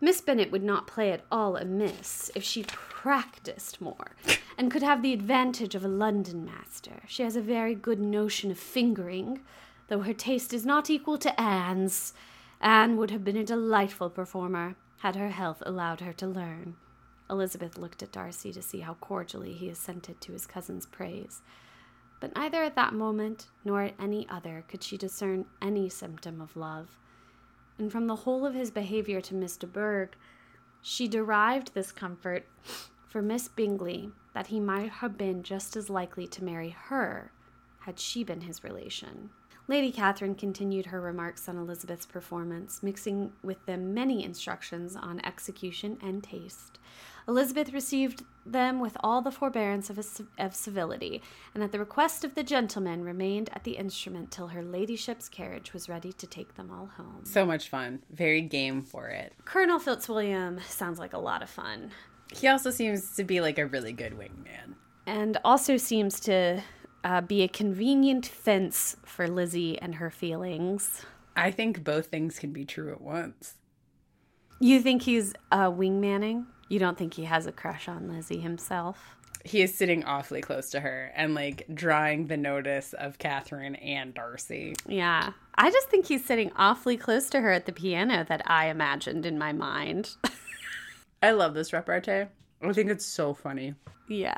Miss 0.00 0.20
Bennet 0.20 0.52
would 0.52 0.62
not 0.62 0.86
play 0.86 1.10
at 1.10 1.24
all 1.28 1.56
amiss 1.56 2.30
if 2.36 2.44
she 2.44 2.62
practiced 2.68 3.80
more, 3.80 4.12
and 4.56 4.70
could 4.70 4.84
have 4.84 5.02
the 5.02 5.12
advantage 5.12 5.74
of 5.74 5.84
a 5.84 5.88
London 5.88 6.44
master. 6.44 7.02
She 7.08 7.24
has 7.24 7.34
a 7.34 7.40
very 7.40 7.74
good 7.74 7.98
notion 7.98 8.52
of 8.52 8.60
fingering, 8.60 9.40
though 9.88 10.02
her 10.02 10.14
taste 10.14 10.54
is 10.54 10.64
not 10.64 10.88
equal 10.88 11.18
to 11.18 11.40
Anne's. 11.40 12.12
Anne 12.60 12.96
would 12.96 13.10
have 13.10 13.24
been 13.24 13.36
a 13.36 13.42
delightful 13.42 14.08
performer, 14.08 14.76
had 14.98 15.16
her 15.16 15.30
health 15.30 15.64
allowed 15.66 16.00
her 16.00 16.12
to 16.12 16.28
learn. 16.28 16.76
Elizabeth 17.28 17.76
looked 17.76 18.04
at 18.04 18.12
Darcy 18.12 18.52
to 18.52 18.62
see 18.62 18.80
how 18.80 18.94
cordially 18.94 19.52
he 19.52 19.68
assented 19.68 20.20
to 20.20 20.30
his 20.30 20.46
cousin's 20.46 20.86
praise. 20.86 21.42
But 22.24 22.36
neither 22.36 22.62
at 22.62 22.74
that 22.76 22.94
moment 22.94 23.48
nor 23.66 23.82
at 23.82 24.00
any 24.00 24.26
other 24.30 24.64
could 24.66 24.82
she 24.82 24.96
discern 24.96 25.44
any 25.60 25.90
symptom 25.90 26.40
of 26.40 26.56
love. 26.56 26.98
And 27.76 27.92
from 27.92 28.06
the 28.06 28.16
whole 28.16 28.46
of 28.46 28.54
his 28.54 28.70
behavior 28.70 29.20
to 29.20 29.34
Miss 29.34 29.58
de 29.58 29.66
Bourgh, 29.66 30.16
she 30.80 31.06
derived 31.06 31.74
this 31.74 31.92
comfort 31.92 32.46
for 33.06 33.20
Miss 33.20 33.48
Bingley 33.48 34.10
that 34.32 34.46
he 34.46 34.58
might 34.58 34.88
have 34.88 35.18
been 35.18 35.42
just 35.42 35.76
as 35.76 35.90
likely 35.90 36.26
to 36.28 36.42
marry 36.42 36.70
her 36.70 37.30
had 37.80 38.00
she 38.00 38.24
been 38.24 38.40
his 38.40 38.64
relation. 38.64 39.28
Lady 39.66 39.90
Catherine 39.90 40.34
continued 40.34 40.86
her 40.86 41.00
remarks 41.00 41.48
on 41.48 41.56
Elizabeth's 41.56 42.04
performance, 42.04 42.82
mixing 42.82 43.32
with 43.42 43.64
them 43.64 43.94
many 43.94 44.22
instructions 44.22 44.94
on 44.94 45.24
execution 45.24 45.96
and 46.02 46.22
taste. 46.22 46.78
Elizabeth 47.26 47.72
received 47.72 48.24
them 48.44 48.78
with 48.78 48.94
all 49.00 49.22
the 49.22 49.30
forbearance 49.30 49.88
of, 49.88 49.98
a, 49.98 50.04
of 50.38 50.54
civility, 50.54 51.22
and 51.54 51.64
at 51.64 51.72
the 51.72 51.78
request 51.78 52.24
of 52.24 52.34
the 52.34 52.42
gentlemen 52.42 53.02
remained 53.02 53.48
at 53.54 53.64
the 53.64 53.72
instrument 53.72 54.30
till 54.30 54.48
her 54.48 54.62
ladyship's 54.62 55.30
carriage 55.30 55.72
was 55.72 55.88
ready 55.88 56.12
to 56.12 56.26
take 56.26 56.54
them 56.56 56.70
all 56.70 56.90
home. 56.98 57.20
So 57.24 57.46
much 57.46 57.70
fun. 57.70 58.02
Very 58.10 58.42
game 58.42 58.82
for 58.82 59.08
it. 59.08 59.32
Colonel 59.46 59.78
Fitzwilliam 59.78 60.60
sounds 60.68 60.98
like 60.98 61.14
a 61.14 61.18
lot 61.18 61.42
of 61.42 61.48
fun. 61.48 61.90
He 62.34 62.48
also 62.48 62.70
seems 62.70 63.16
to 63.16 63.24
be 63.24 63.40
like 63.40 63.58
a 63.58 63.64
really 63.64 63.92
good 63.92 64.12
wingman. 64.12 64.74
And 65.06 65.38
also 65.42 65.78
seems 65.78 66.20
to 66.20 66.62
uh, 67.04 67.20
be 67.20 67.42
a 67.42 67.48
convenient 67.48 68.26
fence 68.26 68.96
for 69.04 69.28
Lizzie 69.28 69.78
and 69.80 69.96
her 69.96 70.10
feelings. 70.10 71.04
I 71.36 71.50
think 71.50 71.84
both 71.84 72.06
things 72.06 72.38
can 72.38 72.52
be 72.52 72.64
true 72.64 72.92
at 72.92 73.00
once. 73.00 73.54
You 74.60 74.80
think 74.80 75.02
he's 75.02 75.34
uh, 75.52 75.70
wingmanning? 75.70 76.46
You 76.68 76.78
don't 76.78 76.96
think 76.96 77.14
he 77.14 77.24
has 77.24 77.46
a 77.46 77.52
crush 77.52 77.88
on 77.88 78.08
Lizzie 78.08 78.40
himself? 78.40 79.16
He 79.44 79.60
is 79.60 79.76
sitting 79.76 80.04
awfully 80.04 80.40
close 80.40 80.70
to 80.70 80.80
her 80.80 81.12
and 81.14 81.34
like 81.34 81.66
drawing 81.74 82.28
the 82.28 82.36
notice 82.38 82.94
of 82.94 83.18
Catherine 83.18 83.74
and 83.74 84.14
Darcy. 84.14 84.74
Yeah. 84.88 85.32
I 85.56 85.70
just 85.70 85.90
think 85.90 86.06
he's 86.06 86.24
sitting 86.24 86.50
awfully 86.56 86.96
close 86.96 87.28
to 87.30 87.40
her 87.40 87.50
at 87.50 87.66
the 87.66 87.72
piano 87.72 88.24
that 88.26 88.40
I 88.50 88.68
imagined 88.68 89.26
in 89.26 89.38
my 89.38 89.52
mind. 89.52 90.16
I 91.22 91.32
love 91.32 91.52
this 91.52 91.74
repartee. 91.74 92.24
I 92.62 92.72
think 92.72 92.90
it's 92.90 93.06
so 93.06 93.34
funny. 93.34 93.74
Yeah. 94.06 94.36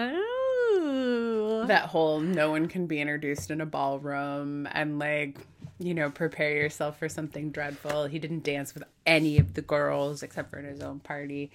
Ooh. 0.00 1.41
That 1.66 1.86
whole 1.86 2.20
no 2.20 2.50
one 2.50 2.68
can 2.68 2.86
be 2.86 3.00
introduced 3.00 3.50
in 3.50 3.60
a 3.60 3.66
ballroom 3.66 4.68
and 4.72 4.98
like, 4.98 5.38
you 5.78 5.94
know, 5.94 6.10
prepare 6.10 6.54
yourself 6.54 6.98
for 6.98 7.08
something 7.08 7.50
dreadful. 7.50 8.06
He 8.06 8.18
didn't 8.18 8.44
dance 8.44 8.74
with 8.74 8.84
any 9.06 9.38
of 9.38 9.54
the 9.54 9.62
girls 9.62 10.22
except 10.22 10.50
for 10.50 10.58
in 10.58 10.64
his 10.64 10.80
own 10.80 11.00
party. 11.00 11.50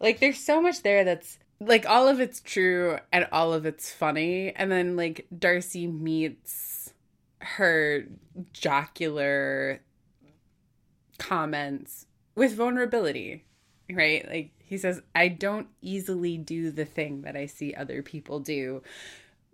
Like 0.00 0.20
there's 0.20 0.38
so 0.38 0.60
much 0.60 0.82
there 0.82 1.04
that's 1.04 1.38
like 1.60 1.88
all 1.88 2.08
of 2.08 2.20
it's 2.20 2.40
true 2.40 2.98
and 3.12 3.26
all 3.32 3.52
of 3.52 3.66
it's 3.66 3.92
funny. 3.92 4.54
And 4.54 4.70
then 4.70 4.96
like 4.96 5.26
Darcy 5.36 5.86
meets 5.86 6.92
her 7.40 8.06
jocular 8.52 9.80
comments 11.18 12.06
with 12.34 12.54
vulnerability, 12.54 13.44
right? 13.90 14.26
Like 14.28 14.50
he 14.58 14.78
says, 14.78 15.02
I 15.14 15.28
don't 15.28 15.68
easily 15.80 16.36
do 16.38 16.70
the 16.70 16.84
thing 16.84 17.22
that 17.22 17.36
I 17.36 17.46
see 17.46 17.74
other 17.74 18.02
people 18.02 18.40
do, 18.40 18.82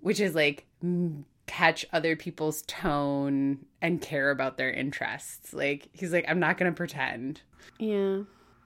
which 0.04 0.20
is 0.20 0.34
like 0.34 0.66
catch 1.46 1.87
other 1.94 2.14
people's 2.14 2.61
tone 2.62 3.64
and 3.80 4.02
care 4.02 4.30
about 4.30 4.58
their 4.58 4.70
interests. 4.70 5.54
Like 5.54 5.88
he's 5.92 6.12
like, 6.12 6.26
I'm 6.28 6.38
not 6.38 6.58
gonna 6.58 6.73
pretend. 6.73 7.40
Yeah. 7.78 8.18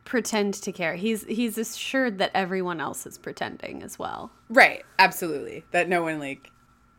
Pretend 0.05 0.55
to 0.55 0.73
care. 0.73 0.97
He's 0.97 1.25
he's 1.27 1.57
assured 1.57 2.19
that 2.19 2.33
everyone 2.35 2.81
else 2.81 3.07
is 3.07 3.19
pretending 3.19 3.85
as 3.85 4.01
well. 4.01 4.33
Right, 4.49 4.83
absolutely. 4.99 5.63
That 5.71 5.89
no 5.89 6.03
one 6.03 6.19
like 6.19 6.51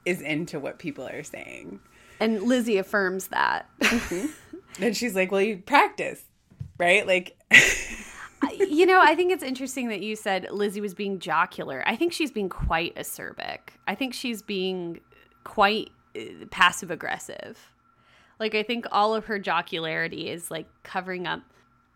is 0.05 0.21
into 0.21 0.57
what 0.57 0.79
people 0.79 1.05
are 1.05 1.23
saying. 1.23 1.81
And 2.21 2.41
Lizzie 2.43 2.77
affirms 2.77 3.27
that. 3.27 3.69
mm-hmm. 3.81 4.27
And 4.81 4.95
she's 4.95 5.15
like, 5.15 5.33
Well, 5.33 5.41
you 5.41 5.57
practice, 5.57 6.23
right? 6.77 7.05
Like 7.05 7.37
you 8.59 8.85
know, 8.85 8.99
I 9.01 9.15
think 9.15 9.31
it's 9.31 9.43
interesting 9.43 9.89
that 9.89 10.01
you 10.01 10.15
said 10.15 10.47
Lizzie 10.51 10.81
was 10.81 10.93
being 10.93 11.19
jocular. 11.19 11.83
I 11.85 11.95
think 11.95 12.13
she's 12.13 12.31
being 12.31 12.49
quite 12.49 12.95
acerbic. 12.95 13.59
I 13.87 13.95
think 13.95 14.13
she's 14.13 14.41
being 14.41 14.99
quite 15.43 15.89
uh, 16.15 16.45
passive 16.51 16.91
aggressive. 16.91 17.57
Like 18.39 18.55
I 18.55 18.63
think 18.63 18.85
all 18.91 19.13
of 19.13 19.25
her 19.25 19.39
jocularity 19.39 20.29
is 20.29 20.49
like 20.49 20.67
covering 20.83 21.27
up 21.27 21.41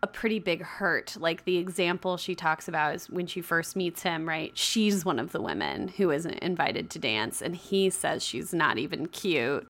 a 0.02 0.06
pretty 0.06 0.38
big 0.38 0.62
hurt. 0.62 1.16
Like 1.18 1.44
the 1.44 1.56
example 1.56 2.18
she 2.18 2.34
talks 2.34 2.68
about 2.68 2.94
is 2.94 3.08
when 3.08 3.26
she 3.26 3.40
first 3.40 3.74
meets 3.74 4.02
him, 4.02 4.28
right? 4.28 4.56
She's 4.56 5.02
one 5.02 5.18
of 5.18 5.32
the 5.32 5.40
women 5.40 5.88
who 5.88 6.10
isn't 6.10 6.38
invited 6.40 6.90
to 6.90 6.98
dance 6.98 7.40
and 7.40 7.56
he 7.56 7.88
says 7.88 8.22
she's 8.22 8.52
not 8.52 8.76
even 8.76 9.06
cute. 9.06 9.66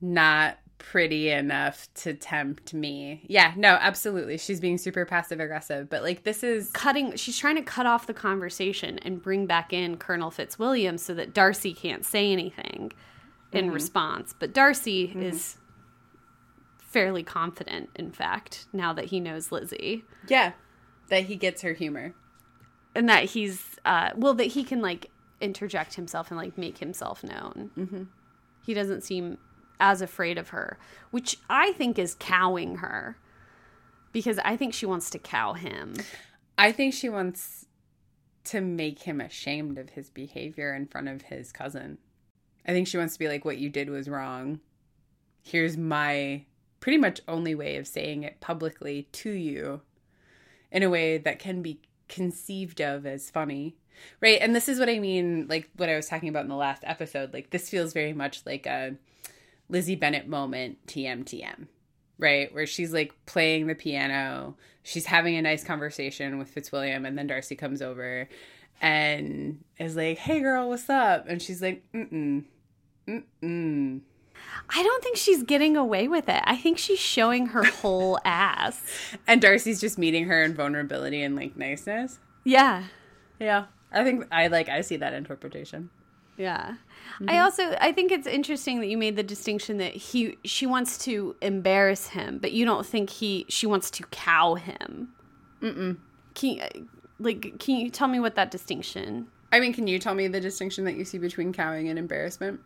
Not 0.00 0.58
pretty 0.78 1.30
enough 1.30 1.88
to 1.94 2.14
tempt 2.14 2.74
me. 2.74 3.24
Yeah, 3.28 3.52
no, 3.56 3.70
absolutely. 3.80 4.38
She's 4.38 4.60
being 4.60 4.78
super 4.78 5.04
passive 5.04 5.40
aggressive, 5.40 5.88
but 5.88 6.02
like 6.02 6.24
this 6.24 6.42
is 6.42 6.70
cutting 6.70 7.16
she's 7.16 7.38
trying 7.38 7.56
to 7.56 7.62
cut 7.62 7.86
off 7.86 8.06
the 8.06 8.14
conversation 8.14 8.98
and 9.00 9.22
bring 9.22 9.46
back 9.46 9.72
in 9.72 9.96
Colonel 9.96 10.30
Fitzwilliam 10.30 10.98
so 10.98 11.14
that 11.14 11.34
Darcy 11.34 11.72
can't 11.72 12.04
say 12.04 12.32
anything 12.32 12.92
in 13.52 13.66
mm-hmm. 13.66 13.74
response. 13.74 14.34
But 14.38 14.52
Darcy 14.52 15.08
mm-hmm. 15.08 15.22
is 15.22 15.56
fairly 16.78 17.22
confident, 17.22 17.90
in 17.96 18.12
fact, 18.12 18.66
now 18.72 18.92
that 18.92 19.06
he 19.06 19.20
knows 19.20 19.52
Lizzie. 19.52 20.04
Yeah. 20.28 20.52
That 21.08 21.24
he 21.24 21.36
gets 21.36 21.62
her 21.62 21.72
humor. 21.72 22.14
And 22.94 23.08
that 23.08 23.24
he's 23.24 23.76
uh 23.84 24.10
well 24.16 24.34
that 24.34 24.48
he 24.48 24.64
can 24.64 24.80
like 24.80 25.10
interject 25.40 25.94
himself 25.94 26.30
and 26.30 26.38
like 26.38 26.56
make 26.56 26.78
himself 26.78 27.22
known. 27.22 27.70
Mm-hmm. 27.76 28.02
He 28.64 28.74
doesn't 28.74 29.02
seem 29.02 29.38
as 29.80 30.00
afraid 30.00 30.38
of 30.38 30.50
her, 30.50 30.78
which 31.10 31.38
I 31.48 31.72
think 31.72 31.98
is 31.98 32.16
cowing 32.18 32.76
her 32.76 33.16
because 34.12 34.38
I 34.44 34.56
think 34.56 34.72
she 34.72 34.86
wants 34.86 35.10
to 35.10 35.18
cow 35.18 35.52
him. 35.52 35.94
I 36.56 36.72
think 36.72 36.94
she 36.94 37.08
wants 37.08 37.66
to 38.44 38.60
make 38.60 39.02
him 39.02 39.20
ashamed 39.20 39.76
of 39.76 39.90
his 39.90 40.08
behavior 40.08 40.74
in 40.74 40.86
front 40.86 41.08
of 41.08 41.22
his 41.22 41.52
cousin. 41.52 41.98
I 42.66 42.72
think 42.72 42.88
she 42.88 42.96
wants 42.96 43.12
to 43.14 43.18
be 43.18 43.28
like, 43.28 43.44
what 43.44 43.58
you 43.58 43.68
did 43.68 43.90
was 43.90 44.08
wrong. 44.08 44.60
Here's 45.42 45.76
my 45.76 46.44
pretty 46.80 46.98
much 46.98 47.20
only 47.28 47.54
way 47.54 47.76
of 47.76 47.86
saying 47.86 48.22
it 48.22 48.40
publicly 48.40 49.08
to 49.12 49.30
you 49.30 49.82
in 50.70 50.82
a 50.82 50.90
way 50.90 51.18
that 51.18 51.38
can 51.38 51.62
be 51.62 51.80
conceived 52.08 52.80
of 52.80 53.06
as 53.06 53.30
funny. 53.30 53.76
Right. 54.20 54.38
And 54.40 54.54
this 54.54 54.68
is 54.68 54.78
what 54.78 54.88
I 54.88 54.98
mean, 54.98 55.46
like 55.48 55.70
what 55.76 55.88
I 55.88 55.96
was 55.96 56.08
talking 56.08 56.28
about 56.28 56.44
in 56.44 56.48
the 56.48 56.56
last 56.56 56.82
episode. 56.86 57.32
Like, 57.32 57.50
this 57.50 57.68
feels 57.68 57.92
very 57.92 58.12
much 58.12 58.42
like 58.46 58.66
a 58.66 58.96
Lizzie 59.68 59.96
Bennet 59.96 60.28
moment 60.28 60.78
TMTM, 60.86 61.66
right? 62.18 62.52
Where 62.54 62.66
she's 62.66 62.92
like 62.92 63.12
playing 63.26 63.66
the 63.66 63.74
piano, 63.74 64.56
she's 64.82 65.06
having 65.06 65.36
a 65.36 65.42
nice 65.42 65.64
conversation 65.64 66.38
with 66.38 66.50
Fitzwilliam, 66.50 67.04
and 67.04 67.16
then 67.18 67.26
Darcy 67.26 67.56
comes 67.56 67.82
over 67.82 68.28
and 68.80 69.64
is 69.78 69.96
like, 69.96 70.18
"Hey, 70.18 70.40
girl, 70.40 70.68
what's 70.68 70.88
up?" 70.88 71.26
And 71.28 71.40
she's 71.40 71.62
like, 71.62 71.82
mm 71.92 72.10
"Mm 72.10 72.44
mm, 73.08 73.22
mm 73.42 74.00
I 74.68 74.82
don't 74.82 75.02
think 75.02 75.16
she's 75.16 75.42
getting 75.42 75.76
away 75.76 76.08
with 76.08 76.28
it. 76.28 76.42
I 76.44 76.56
think 76.56 76.78
she's 76.78 76.98
showing 76.98 77.46
her 77.46 77.64
whole 77.82 78.18
ass. 78.24 78.82
And 79.26 79.40
Darcy's 79.40 79.80
just 79.80 79.98
meeting 79.98 80.26
her 80.26 80.42
in 80.42 80.54
vulnerability 80.54 81.22
and 81.22 81.36
like 81.36 81.56
niceness. 81.56 82.18
Yeah. 82.44 82.84
Yeah. 83.38 83.66
I 83.92 84.04
think 84.04 84.26
I 84.30 84.48
like 84.48 84.68
I 84.68 84.80
see 84.80 84.96
that 84.96 85.14
interpretation. 85.14 85.90
Yeah. 86.36 86.74
Mm-hmm. 87.14 87.30
I 87.30 87.40
also 87.40 87.76
I 87.80 87.92
think 87.92 88.12
it's 88.12 88.26
interesting 88.26 88.80
that 88.80 88.86
you 88.86 88.98
made 88.98 89.16
the 89.16 89.22
distinction 89.22 89.78
that 89.78 89.92
he 89.92 90.36
she 90.44 90.66
wants 90.66 90.98
to 91.04 91.36
embarrass 91.40 92.08
him, 92.08 92.38
but 92.38 92.52
you 92.52 92.64
don't 92.64 92.84
think 92.84 93.10
he 93.10 93.46
she 93.48 93.66
wants 93.66 93.90
to 93.92 94.02
cow 94.04 94.54
him. 94.54 95.08
Mm-mm. 95.62 95.96
Can 96.34 96.50
you, 96.50 96.88
like 97.18 97.58
can 97.58 97.76
you 97.76 97.90
tell 97.90 98.08
me 98.08 98.20
what 98.20 98.34
that 98.34 98.50
distinction? 98.50 99.28
I 99.52 99.60
mean, 99.60 99.72
can 99.72 99.86
you 99.86 99.98
tell 99.98 100.14
me 100.14 100.28
the 100.28 100.40
distinction 100.40 100.84
that 100.84 100.96
you 100.96 101.04
see 101.04 101.18
between 101.18 101.52
cowing 101.52 101.88
and 101.88 101.98
embarrassment? 101.98 102.60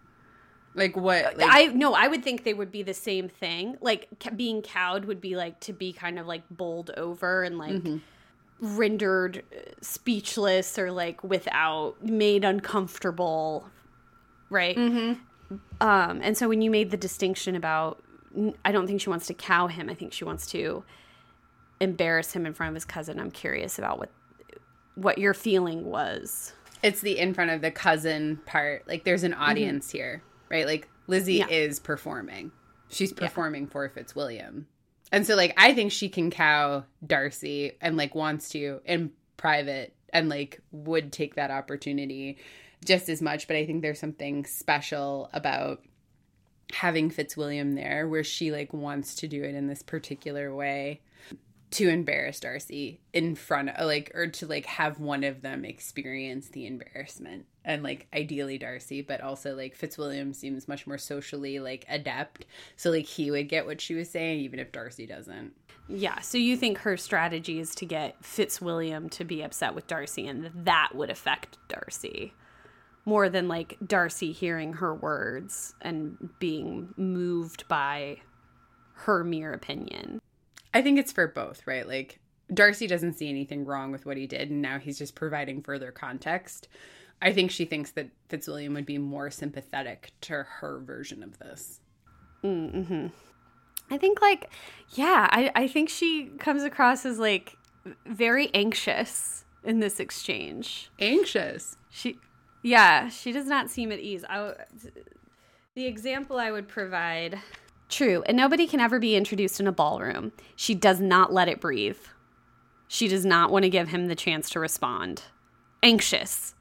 Like 0.75 0.97
what? 0.97 1.37
Like, 1.37 1.49
I 1.51 1.67
no, 1.67 1.95
I 1.95 2.09
would 2.09 2.23
think 2.23 2.45
they 2.45 2.55
would 2.55 2.73
be 2.73 2.83
the 2.83 2.95
same 2.95 3.29
thing. 3.29 3.77
Like 3.81 4.09
being 4.37 4.63
cowed 4.63 5.05
would 5.05 5.21
be 5.21 5.37
like 5.37 5.61
to 5.61 5.73
be 5.73 5.93
kind 5.93 6.19
of 6.19 6.27
like 6.27 6.43
bowled 6.51 6.91
over 6.97 7.43
and 7.43 7.59
like 7.59 7.83
rendered 8.61 9.43
uh, 9.57 9.71
speechless 9.81 10.79
or 10.79 10.91
like 10.93 11.23
without 11.25 12.03
made 12.05 12.45
uncomfortable, 12.45 13.67
right? 14.51 14.77
Um, 14.77 16.21
and 16.23 16.37
so 16.37 16.49
when 16.49 16.63
you 16.63 16.71
made 16.71 16.91
the 16.91 16.97
distinction 16.97 17.57
about, 17.57 18.03
I 18.65 18.71
don't 18.73 18.87
think 18.87 19.01
she 19.01 19.11
wants 19.11 19.27
to 19.29 19.35
cow 19.35 19.67
him. 19.67 19.89
I 19.91 19.95
think 19.95 20.13
she 20.13 20.25
wants 20.25 20.47
to 20.49 20.85
embarrass 21.81 22.33
him 22.33 22.47
in 22.47 22.53
front 22.55 22.69
of 22.71 22.75
his 22.75 22.85
cousin. 22.85 23.19
I'm 23.19 23.31
curious 23.31 23.79
about 23.79 23.99
what 23.99 24.11
what 24.97 25.19
your 25.19 25.33
feeling 25.35 25.87
was. 25.87 26.53
it's 26.83 27.01
the 27.01 27.19
in 27.19 27.33
front 27.33 27.51
of 27.51 27.63
the 27.63 27.71
cousin 27.71 28.39
part. 28.47 28.87
Like 28.87 29.05
there's 29.05 29.23
an 29.25 29.33
audience 29.35 29.91
here, 29.91 30.23
right? 30.51 30.67
Like 30.67 30.89
Lizzie 31.07 31.35
Yeah. 31.37 31.49
is 31.49 31.81
performing. 31.81 32.53
She's 32.89 33.13
performing 33.13 33.67
for 33.69 33.89
Fitzwilliam. 33.89 34.67
And 35.13 35.27
so 35.27 35.35
like 35.35 35.55
I 35.57 35.75
think 35.75 35.93
she 35.93 36.09
can 36.09 36.31
cow 36.31 36.85
Darcy 37.05 37.73
and 37.81 37.97
like 37.97 38.15
wants 38.15 38.51
to 38.51 38.81
in 38.85 39.13
private 39.37 39.95
and 40.13 40.29
like 40.29 40.61
would 40.73 41.13
take 41.13 41.35
that 41.37 41.51
opportunity 41.51 42.39
just 42.85 43.09
as 43.09 43.21
much, 43.21 43.47
but 43.47 43.57
I 43.57 43.67
think 43.67 43.83
there's 43.83 43.99
something 43.99 44.45
special 44.47 45.29
about 45.33 45.83
having 46.73 47.11
Fitzwilliam 47.11 47.75
there 47.75 48.09
where 48.09 48.25
she 48.25 48.53
like 48.53 48.73
wants 48.73 49.17
to 49.17 49.29
do 49.29 49.43
it 49.43 49.55
in 49.55 49.67
this 49.67 49.83
particular 49.83 50.55
way 50.55 51.01
to 51.71 51.89
embarrass 51.89 52.41
Darcy 52.41 53.01
in 53.13 53.35
front 53.35 53.71
of 53.71 53.87
like 53.87 54.11
or 54.15 54.27
to 54.27 54.47
like 54.47 54.67
have 54.67 54.99
one 54.99 55.23
of 55.23 55.43
them 55.43 55.65
experience 55.65 56.49
the 56.49 56.67
embarrassment 56.67 57.47
and 57.65 57.83
like 57.83 58.09
ideally 58.13 58.59
Darcy 58.59 59.03
but 59.03 59.21
also 59.21 59.55
like 59.55 59.77
Fitzwilliam 59.77 60.33
seems 60.33 60.67
much 60.67 60.87
more 60.87 60.99
socially 60.99 61.61
like 61.61 61.87
adept 61.89 62.45
so 62.77 62.91
like 62.91 63.07
he 63.07 63.31
would 63.31 63.49
get 63.49 63.67
what 63.67 63.81
she 63.81 63.95
was 63.95 64.11
saying 64.11 64.41
even 64.41 64.59
if 64.59 64.73
Darcy 64.73 65.07
doesn't 65.07 65.53
Yeah, 65.89 66.21
so 66.21 66.39
you 66.39 66.57
think 66.57 66.79
her 66.79 66.97
strategy 66.97 67.61
is 67.61 67.75
to 67.77 67.87
get 67.87 68.25
Fitzwilliam 68.25 69.09
to 69.11 69.25
be 69.25 69.43
upset 69.43 69.75
with 69.75 69.87
Darcy 69.87 70.27
and 70.27 70.51
that 70.55 70.91
would 70.95 71.11
affect 71.11 71.57
Darcy 71.69 72.35
more 73.05 73.29
than 73.29 73.47
like 73.49 73.77
Darcy 73.87 74.33
hearing 74.33 74.75
her 74.75 74.95
words 74.95 75.75
and 75.81 76.31
being 76.41 76.93
moved 76.97 77.67
by 77.69 78.19
her 78.95 79.25
mere 79.25 79.53
opinion. 79.53 80.21
I 80.73 80.83
think 80.83 80.99
it's 80.99 81.13
for 81.13 81.29
both 81.29 81.67
right 81.67 81.87
like 81.87 82.21
Darcy 82.53 82.87
doesn't 82.87 83.15
see 83.15 83.29
anything 83.29 83.65
wrong 83.65 83.93
with 83.93 84.07
what 84.07 84.17
he 84.17 84.27
did 84.27 84.51
and 84.51 84.63
now 84.63 84.79
he's 84.79 84.99
just 84.99 85.15
providing 85.15 85.63
further 85.63 85.93
context 85.93 86.69
I 87.23 87.33
think 87.33 87.51
she 87.51 87.67
thinks 87.67 87.91
that 87.93 88.09
Fitzwilliam 88.29 88.75
would 88.75 88.87
be 88.87 88.99
more 88.99 89.31
sympathetic 89.31 90.13
to 90.23 90.43
her 90.43 90.81
version 90.81 91.23
of 91.23 91.39
this 91.39 91.81
Hmm. 92.43 93.09
I 93.91 93.99
think 93.99 94.23
like 94.23 94.51
yeah, 94.91 95.29
I 95.31 95.51
I 95.55 95.69
think 95.69 95.89
she 95.89 96.31
comes 96.39 96.63
across 96.63 97.05
as 97.05 97.19
like 97.19 97.57
very 98.07 98.51
anxious 98.55 99.45
in 99.65 99.81
this 99.81 100.01
exchange. 100.01 100.91
anxious 100.99 101.77
She, 101.91 102.19
yeah, 102.63 103.09
she 103.09 103.33
does 103.33 103.47
not 103.47 103.71
seem 103.71 103.91
at 103.93 103.99
ease. 103.99 104.25
I, 104.29 104.55
the 105.75 105.87
example 105.87 106.39
I 106.39 106.51
would 106.51 106.69
provide, 106.69 107.39
true, 107.91 108.23
and 108.27 108.37
nobody 108.37 108.67
can 108.67 108.81
ever 108.81 108.99
be 108.99 109.17
introduced 109.17 109.61
in 109.61 109.67
a 109.67 109.73
ballroom. 109.73 110.33
She 110.57 110.75
does 110.75 111.01
not 111.01 111.33
let 111.33 111.49
it 111.49 111.61
breathe. 111.61 111.99
She 112.89 113.09
does 113.09 113.25
not 113.25 113.51
want 113.51 113.65
to 113.65 113.71
give 113.71 113.89
him 113.89 114.07
the 114.07 114.15
chance 114.15 114.51
to 114.51 114.61
respond. 114.61 115.23
Anxious. 115.83 116.55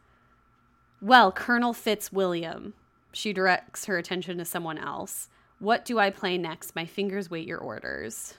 Well, 1.01 1.31
Colonel 1.31 1.73
Fitzwilliam. 1.73 2.73
She 3.11 3.33
directs 3.33 3.85
her 3.85 3.97
attention 3.97 4.37
to 4.37 4.45
someone 4.45 4.77
else. 4.77 5.29
What 5.59 5.85
do 5.85 5.99
I 5.99 6.09
play 6.09 6.37
next? 6.37 6.75
My 6.75 6.85
fingers 6.85 7.29
wait 7.29 7.47
your 7.47 7.59
orders. 7.59 8.35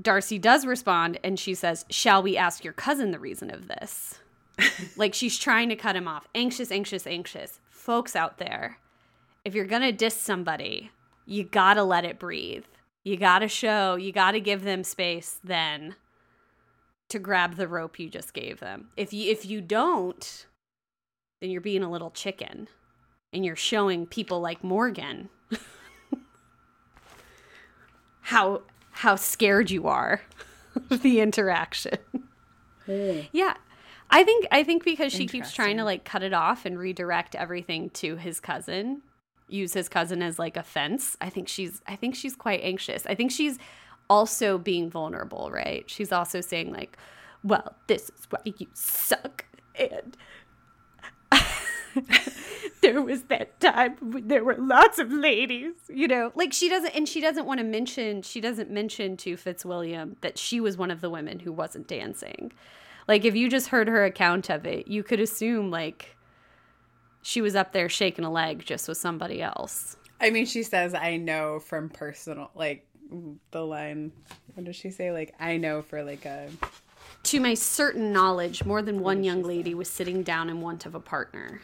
Darcy 0.00 0.38
does 0.38 0.66
respond 0.66 1.18
and 1.22 1.38
she 1.38 1.54
says, 1.54 1.84
Shall 1.90 2.22
we 2.22 2.36
ask 2.36 2.64
your 2.64 2.72
cousin 2.72 3.10
the 3.10 3.18
reason 3.18 3.50
of 3.50 3.68
this? 3.68 4.18
like 4.96 5.14
she's 5.14 5.38
trying 5.38 5.68
to 5.68 5.76
cut 5.76 5.96
him 5.96 6.08
off. 6.08 6.28
Anxious, 6.34 6.70
anxious, 6.70 7.06
anxious. 7.06 7.60
Folks 7.70 8.16
out 8.16 8.38
there, 8.38 8.78
if 9.44 9.54
you're 9.54 9.64
going 9.64 9.82
to 9.82 9.92
diss 9.92 10.14
somebody, 10.14 10.90
you 11.26 11.44
got 11.44 11.74
to 11.74 11.84
let 11.84 12.04
it 12.04 12.18
breathe. 12.18 12.64
You 13.04 13.16
got 13.16 13.40
to 13.40 13.48
show, 13.48 13.96
you 13.96 14.12
got 14.12 14.32
to 14.32 14.40
give 14.40 14.62
them 14.62 14.84
space 14.84 15.40
then 15.42 15.96
to 17.08 17.18
grab 17.18 17.56
the 17.56 17.68
rope 17.68 17.98
you 17.98 18.08
just 18.08 18.32
gave 18.32 18.60
them. 18.60 18.88
If 18.96 19.12
you 19.12 19.30
if 19.30 19.44
you 19.44 19.60
don't, 19.60 20.46
then 21.40 21.50
you're 21.50 21.60
being 21.60 21.82
a 21.82 21.90
little 21.90 22.10
chicken 22.10 22.68
and 23.32 23.44
you're 23.44 23.56
showing 23.56 24.06
people 24.06 24.40
like 24.40 24.62
Morgan 24.64 25.28
how 28.22 28.62
how 28.92 29.16
scared 29.16 29.70
you 29.70 29.86
are 29.88 30.22
of 30.90 31.02
the 31.02 31.20
interaction. 31.20 31.98
Hmm. 32.86 33.20
Yeah. 33.32 33.54
I 34.10 34.24
think 34.24 34.46
I 34.50 34.62
think 34.62 34.84
because 34.84 35.12
she 35.12 35.26
keeps 35.26 35.52
trying 35.52 35.78
to 35.78 35.84
like 35.84 36.04
cut 36.04 36.22
it 36.22 36.34
off 36.34 36.66
and 36.66 36.78
redirect 36.78 37.34
everything 37.34 37.88
to 37.90 38.16
his 38.16 38.40
cousin, 38.40 39.02
use 39.52 39.74
his 39.74 39.88
cousin 39.88 40.22
as 40.22 40.38
like 40.38 40.56
a 40.56 40.62
fence. 40.62 41.16
I 41.20 41.28
think 41.28 41.48
she's 41.48 41.82
I 41.86 41.96
think 41.96 42.14
she's 42.14 42.34
quite 42.34 42.60
anxious. 42.62 43.06
I 43.06 43.14
think 43.14 43.30
she's 43.30 43.58
also 44.08 44.58
being 44.58 44.90
vulnerable, 44.90 45.50
right? 45.52 45.88
She's 45.88 46.12
also 46.12 46.40
saying 46.40 46.72
like, 46.72 46.96
"Well, 47.42 47.74
this 47.86 48.10
is 48.10 48.26
why 48.30 48.40
you 48.44 48.66
suck." 48.74 49.44
And 49.74 50.16
there 52.82 53.00
was 53.00 53.22
that 53.24 53.58
time 53.60 53.96
when 54.00 54.28
there 54.28 54.44
were 54.44 54.56
lots 54.56 54.98
of 54.98 55.12
ladies, 55.12 55.74
you 55.88 56.08
know. 56.08 56.32
Like 56.34 56.52
she 56.52 56.68
doesn't 56.68 56.94
and 56.94 57.08
she 57.08 57.20
doesn't 57.20 57.46
want 57.46 57.58
to 57.58 57.64
mention 57.64 58.22
she 58.22 58.40
doesn't 58.40 58.70
mention 58.70 59.16
to 59.18 59.36
Fitzwilliam 59.36 60.16
that 60.20 60.38
she 60.38 60.60
was 60.60 60.76
one 60.76 60.90
of 60.90 61.00
the 61.00 61.10
women 61.10 61.40
who 61.40 61.52
wasn't 61.52 61.86
dancing. 61.86 62.52
Like 63.08 63.24
if 63.24 63.34
you 63.34 63.48
just 63.48 63.68
heard 63.68 63.88
her 63.88 64.04
account 64.04 64.50
of 64.50 64.66
it, 64.66 64.88
you 64.88 65.02
could 65.02 65.20
assume 65.20 65.70
like 65.70 66.16
she 67.22 67.40
was 67.40 67.54
up 67.56 67.72
there 67.72 67.88
shaking 67.88 68.24
a 68.24 68.30
leg 68.30 68.64
just 68.64 68.88
with 68.88 68.98
somebody 68.98 69.40
else. 69.40 69.96
I 70.20 70.30
mean, 70.30 70.46
she 70.46 70.62
says, 70.62 70.94
I 70.94 71.16
know 71.16 71.58
from 71.60 71.88
personal, 71.88 72.50
like 72.54 72.86
the 73.50 73.64
line, 73.64 74.12
what 74.54 74.64
does 74.64 74.76
she 74.76 74.90
say? 74.90 75.10
Like, 75.12 75.34
I 75.40 75.56
know 75.56 75.82
for 75.82 76.02
like 76.02 76.24
a, 76.24 76.48
To 77.24 77.40
my 77.40 77.54
certain 77.54 78.12
knowledge, 78.12 78.64
more 78.64 78.82
than 78.82 79.00
one 79.00 79.24
young 79.24 79.42
lady 79.42 79.74
was 79.74 79.88
sitting 79.90 80.22
down 80.22 80.48
in 80.48 80.60
want 80.60 80.86
of 80.86 80.94
a 80.94 81.00
partner. 81.00 81.60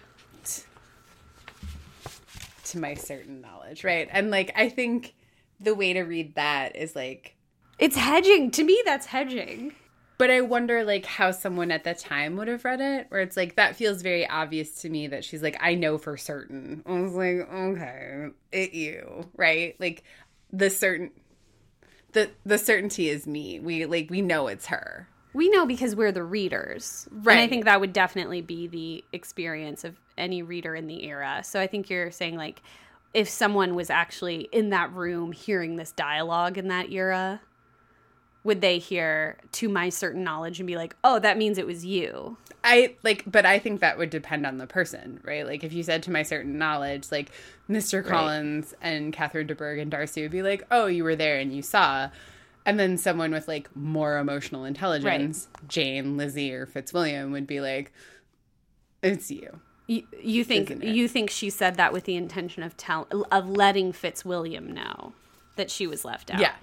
to 2.65 2.79
my 2.79 2.95
certain 2.95 3.41
knowledge, 3.41 3.83
right? 3.83 4.09
And 4.13 4.31
like, 4.31 4.53
I 4.55 4.69
think 4.69 5.15
the 5.59 5.75
way 5.75 5.93
to 5.95 6.03
read 6.03 6.35
that 6.35 6.77
is 6.77 6.95
like, 6.95 7.35
It's 7.79 7.97
hedging. 7.97 8.51
To 8.53 8.63
me, 8.65 8.81
that's 8.85 9.07
hedging. 9.07 9.75
But 10.19 10.31
I 10.31 10.41
wonder 10.41 10.85
like 10.85 11.07
how 11.07 11.31
someone 11.31 11.71
at 11.71 11.85
the 11.85 11.95
time 11.95 12.37
would 12.37 12.49
have 12.49 12.65
read 12.65 12.81
it, 12.81 13.07
where 13.09 13.21
it's 13.21 13.37
like, 13.37 13.57
that 13.57 13.77
feels 13.77 14.03
very 14.03 14.29
obvious 14.29 14.83
to 14.83 14.91
me 14.91 15.07
that 15.07 15.25
she's 15.25 15.43
like, 15.43 15.57
I 15.61 15.75
know 15.75 15.97
for 15.97 16.17
certain. 16.17 16.83
I 16.85 17.01
was 17.01 17.15
like, 17.15 17.49
okay, 17.51 18.27
it 18.53 18.75
you, 18.75 19.31
right? 19.37 19.77
Like, 19.79 20.03
the 20.53 20.71
certain, 20.71 21.11
the, 22.13 22.31
the 22.45 22.59
certainty 22.59 23.09
is 23.09 23.27
me. 23.27 23.61
We 23.61 23.87
like, 23.87 24.11
we 24.11 24.23
know 24.23 24.49
it's 24.49 24.67
her. 24.67 25.09
We 25.35 25.51
know 25.51 25.67
because 25.67 25.95
we're 25.95 26.11
the 26.11 26.25
readers. 26.25 27.07
Right. 27.13 27.35
And 27.35 27.41
I 27.43 27.47
think 27.47 27.67
that 27.67 27.81
would 27.81 27.93
definitely 27.93 28.41
be 28.41 28.67
the 28.67 29.05
experience 29.13 29.85
of 29.85 29.95
any 30.17 30.43
reader 30.43 30.75
in 30.75 30.87
the 30.87 31.05
era. 31.05 31.43
So 31.45 31.61
I 31.61 31.67
think 31.67 31.91
you're 31.91 32.11
saying, 32.11 32.37
like, 32.37 32.63
if 33.15 33.29
someone 33.29 33.75
was 33.75 33.91
actually 33.91 34.49
in 34.53 34.71
that 34.71 34.93
room 34.93 35.33
hearing 35.33 35.77
this 35.77 35.93
dialogue 35.93 36.59
in 36.59 36.69
that 36.69 36.91
era, 36.91 37.41
would 38.49 38.63
they 38.63 38.79
hear 38.79 39.37
to 39.53 39.69
my 39.69 39.91
certain 39.91 40.25
knowledge 40.25 40.59
and 40.59 40.67
be 40.67 40.75
like, 40.75 40.97
oh, 41.05 41.19
that 41.19 41.37
means 41.37 41.59
it 41.59 41.67
was 41.67 41.85
you? 41.85 42.39
I 42.65 42.97
like, 43.03 43.23
but 43.31 43.45
I 43.45 43.59
think 43.59 43.81
that 43.81 43.99
would 43.99 44.09
depend 44.09 44.47
on 44.47 44.57
the 44.57 44.67
person, 44.67 45.21
right? 45.23 45.47
Like, 45.47 45.63
if 45.63 45.73
you 45.75 45.83
said 45.83 46.03
to 46.05 46.11
my 46.11 46.23
certain 46.23 46.57
knowledge, 46.57 47.13
like 47.13 47.31
Mr. 47.69 48.05
Collins 48.05 48.75
and 48.81 49.13
Catherine 49.13 49.47
de 49.47 49.55
Bourgh 49.55 49.79
and 49.79 49.91
Darcy 49.91 50.23
would 50.23 50.33
be 50.33 50.43
like, 50.43 50.67
"Oh, 50.71 50.87
you 50.87 51.05
were 51.05 51.15
there 51.15 51.39
and 51.39 51.55
you 51.55 51.61
saw," 51.61 52.09
and 52.65 52.81
then 52.81 52.97
someone 52.97 53.33
with 53.33 53.47
like 53.49 53.69
more 53.77 54.17
emotional 54.17 54.65
intelligence, 54.65 55.49
Jane, 55.69 56.17
Lizzie, 56.17 56.53
or 56.53 56.65
Fitzwilliam, 56.65 57.31
would 57.31 57.47
be 57.47 57.61
like, 57.61 57.93
"It's 59.03 59.31
you." 59.31 59.61
You, 59.87 60.05
you 60.23 60.43
think 60.43 60.83
you 60.83 61.07
think 61.07 61.29
she 61.29 61.51
said 61.51 61.77
that 61.77 61.93
with 61.93 62.05
the 62.05 62.17
intention 62.17 62.63
of 62.63 62.77
tell 62.79 63.07
of 63.31 63.49
letting 63.49 63.93
Fitzwilliam 63.93 64.73
know 64.73 65.13
that 65.57 65.71
she 65.71 65.87
was 65.87 66.05
left 66.05 66.31
out? 66.31 66.41
Yeah, 66.41 66.55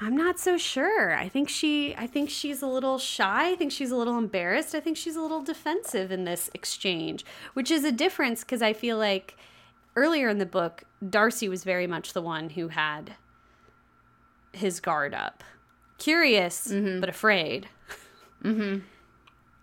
I'm 0.00 0.16
not 0.16 0.38
so 0.38 0.58
sure. 0.58 1.14
I 1.14 1.28
think 1.28 1.48
she 1.48 1.94
I 1.96 2.06
think 2.06 2.28
she's 2.28 2.60
a 2.60 2.66
little 2.66 2.98
shy. 2.98 3.50
I 3.52 3.54
think 3.54 3.72
she's 3.72 3.90
a 3.90 3.96
little 3.96 4.18
embarrassed. 4.18 4.74
I 4.74 4.80
think 4.80 4.96
she's 4.96 5.16
a 5.16 5.22
little 5.22 5.42
defensive 5.42 6.12
in 6.12 6.24
this 6.24 6.50
exchange, 6.52 7.24
which 7.54 7.70
is 7.70 7.84
a 7.84 7.92
difference 7.92 8.40
because 8.40 8.60
I 8.60 8.72
feel 8.72 8.98
like 8.98 9.36
earlier 9.94 10.28
in 10.28 10.38
the 10.38 10.46
book 10.46 10.84
Darcy 11.08 11.48
was 11.48 11.64
very 11.64 11.86
much 11.86 12.12
the 12.12 12.20
one 12.20 12.50
who 12.50 12.68
had 12.68 13.14
his 14.52 14.80
guard 14.80 15.14
up. 15.14 15.42
Curious 15.98 16.68
mm-hmm. 16.68 17.00
but 17.00 17.08
afraid. 17.08 17.68
Mm-hmm. 18.44 18.80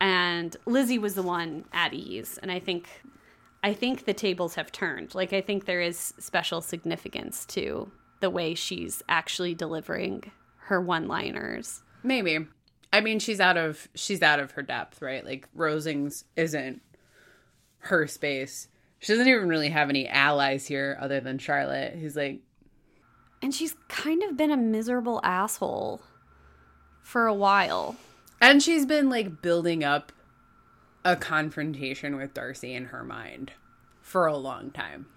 And 0.02 0.58
Lizzie 0.66 0.98
was 0.98 1.14
the 1.14 1.24
one 1.24 1.66
at 1.72 1.94
ease. 1.94 2.40
And 2.42 2.52
I 2.52 2.60
think 2.60 2.90
I 3.62 3.74
think 3.74 4.06
the 4.06 4.14
tables 4.14 4.56
have 4.56 4.72
turned. 4.72 5.14
Like 5.14 5.32
I 5.32 5.42
think 5.42 5.66
there 5.66 5.82
is 5.82 6.14
special 6.18 6.60
significance 6.60 7.46
to 7.48 7.92
the 8.24 8.30
way 8.30 8.56
she's 8.56 9.04
actually 9.10 9.54
delivering 9.54 10.32
her 10.68 10.80
one-liners. 10.80 11.84
Maybe. 12.04 12.40
I 12.94 13.02
mean, 13.02 13.20
she's 13.20 13.42
out 13.42 13.58
of 13.58 13.90
she's 13.96 14.22
out 14.22 14.40
of 14.40 14.52
her 14.52 14.62
depth, 14.62 15.02
right? 15.02 15.26
Like 15.26 15.50
Rosings 15.54 16.24
isn't 16.38 16.82
her 17.80 18.08
space. 18.08 18.70
She 19.00 19.12
doesn't 19.12 19.28
even 19.28 19.50
really 19.50 19.70
have 19.70 19.90
any 19.90 20.08
allies 20.08 20.66
here 20.68 20.98
other 21.02 21.20
than 21.20 21.38
Charlotte, 21.38 21.96
who's 21.96 22.16
like 22.16 22.40
And 23.42 23.54
she's 23.54 23.76
kind 23.90 24.24
of 24.24 24.38
been 24.38 24.52
a 24.52 24.58
miserable 24.58 25.20
asshole 25.22 26.00
for 27.02 27.28
a 27.28 27.34
while. 27.34 27.98
and 28.40 28.64
she's 28.64 28.86
been 28.86 29.10
like 29.10 29.42
building 29.42 29.84
up 29.84 30.14
a 31.04 31.18
confrontation 31.18 32.16
with 32.16 32.34
Darcy 32.34 32.74
in 32.74 32.86
her 32.86 33.04
mind 33.04 33.52
for 34.02 34.28
a 34.28 34.38
long 34.38 34.72
time. 34.72 35.08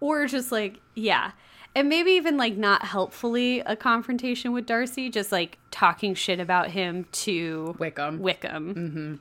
Or 0.00 0.26
just 0.26 0.52
like, 0.52 0.80
yeah. 0.94 1.32
And 1.74 1.88
maybe 1.88 2.12
even 2.12 2.36
like 2.36 2.56
not 2.56 2.82
helpfully 2.82 3.60
a 3.60 3.76
confrontation 3.76 4.52
with 4.52 4.66
Darcy, 4.66 5.10
just 5.10 5.30
like 5.32 5.58
talking 5.70 6.14
shit 6.14 6.40
about 6.40 6.70
him 6.70 7.06
to 7.12 7.74
Wickham. 7.78 8.20
Wickham. 8.20 8.74
Mm-hmm. 8.74 9.14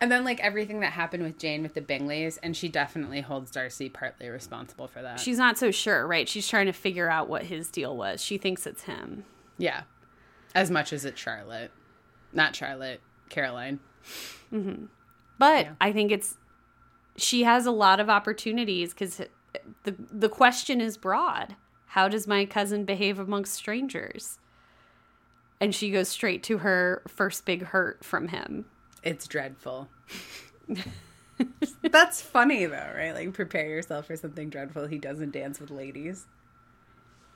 And 0.00 0.10
then 0.10 0.24
like 0.24 0.40
everything 0.40 0.80
that 0.80 0.92
happened 0.92 1.22
with 1.22 1.38
Jane 1.38 1.62
with 1.62 1.74
the 1.74 1.80
Bingleys, 1.80 2.38
and 2.42 2.56
she 2.56 2.68
definitely 2.68 3.20
holds 3.20 3.50
Darcy 3.52 3.88
partly 3.88 4.28
responsible 4.28 4.88
for 4.88 5.00
that. 5.02 5.20
She's 5.20 5.38
not 5.38 5.58
so 5.58 5.70
sure, 5.70 6.06
right? 6.06 6.28
She's 6.28 6.48
trying 6.48 6.66
to 6.66 6.72
figure 6.72 7.08
out 7.08 7.28
what 7.28 7.44
his 7.44 7.70
deal 7.70 7.96
was. 7.96 8.20
She 8.22 8.36
thinks 8.38 8.66
it's 8.66 8.82
him. 8.84 9.24
yeah. 9.58 9.82
As 10.54 10.70
much 10.70 10.92
as 10.92 11.04
it's 11.06 11.18
Charlotte. 11.20 11.70
Not 12.32 12.54
Charlotte, 12.56 13.00
Caroline. 13.30 13.80
Mm-hmm. 14.52 14.84
But 15.38 15.64
Yeah. 15.66 15.72
I 15.80 15.92
think 15.92 16.10
it's 16.12 16.36
she 17.16 17.44
has 17.44 17.64
a 17.66 17.70
lot 17.70 18.00
of 18.00 18.10
opportunities 18.10 18.92
because 18.92 19.20
the 19.84 19.94
the 20.10 20.28
question 20.28 20.80
is 20.80 20.96
broad. 20.96 21.56
How 21.88 22.08
does 22.08 22.26
my 22.26 22.46
cousin 22.46 22.84
behave 22.84 23.18
amongst 23.18 23.54
strangers? 23.54 24.38
And 25.60 25.74
she 25.74 25.90
goes 25.90 26.08
straight 26.08 26.42
to 26.44 26.58
her 26.58 27.02
first 27.06 27.44
big 27.44 27.64
hurt 27.66 28.04
from 28.04 28.28
him. 28.28 28.64
It's 29.02 29.26
dreadful. 29.26 29.88
That's 31.82 32.22
funny 32.22 32.66
though, 32.66 32.92
right? 32.96 33.12
Like 33.12 33.32
prepare 33.32 33.68
yourself 33.68 34.06
for 34.06 34.16
something 34.16 34.48
dreadful. 34.48 34.86
He 34.86 34.98
doesn't 34.98 35.32
dance 35.32 35.60
with 35.60 35.70
ladies. 35.70 36.26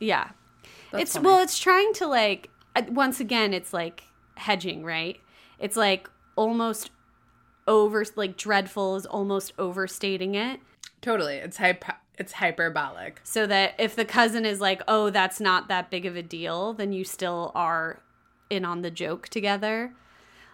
Yeah. 0.01 0.31
That's 0.91 1.03
it's 1.03 1.13
funny. 1.15 1.27
well, 1.27 1.43
it's 1.43 1.59
trying 1.59 1.93
to 1.95 2.07
like 2.07 2.51
uh, 2.75 2.83
once 2.89 3.21
again, 3.21 3.53
it's 3.53 3.73
like 3.73 4.05
hedging, 4.37 4.85
right? 4.85 5.21
It's 5.59 5.77
like 5.77 6.09
almost 6.35 6.91
over 7.67 8.05
like 8.17 8.37
dreadful 8.37 8.97
is 8.97 9.07
almost 9.07 9.53
overstating 9.59 10.35
it. 10.35 10.61
Totally. 11.01 11.37
It's 11.37 11.59
hyper 11.59 11.95
it's 12.19 12.33
hyperbolic. 12.33 13.21
so 13.25 13.47
that 13.47 13.75
if 13.79 13.95
the 13.97 14.05
cousin 14.05 14.45
is 14.45 14.61
like, 14.61 14.83
"Oh, 14.89 15.11
that's 15.11 15.41
not 15.41 15.69
that 15.69 15.91
big 15.91 16.07
of 16.07 16.17
a 16.17 16.23
deal," 16.23 16.73
then 16.73 16.93
you 16.93 17.05
still 17.05 17.53
are 17.55 18.01
in 18.51 18.65
on 18.65 18.83
the 18.83 18.91
joke 18.91 19.29
together. 19.29 19.93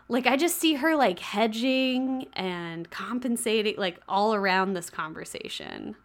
Like 0.08 0.26
I 0.26 0.36
just 0.36 0.56
see 0.58 0.74
her 0.74 0.94
like 0.96 1.20
hedging 1.20 2.26
and 2.34 2.90
compensating 2.90 3.76
like 3.78 4.00
all 4.08 4.34
around 4.34 4.72
this 4.74 4.90
conversation. 4.90 5.96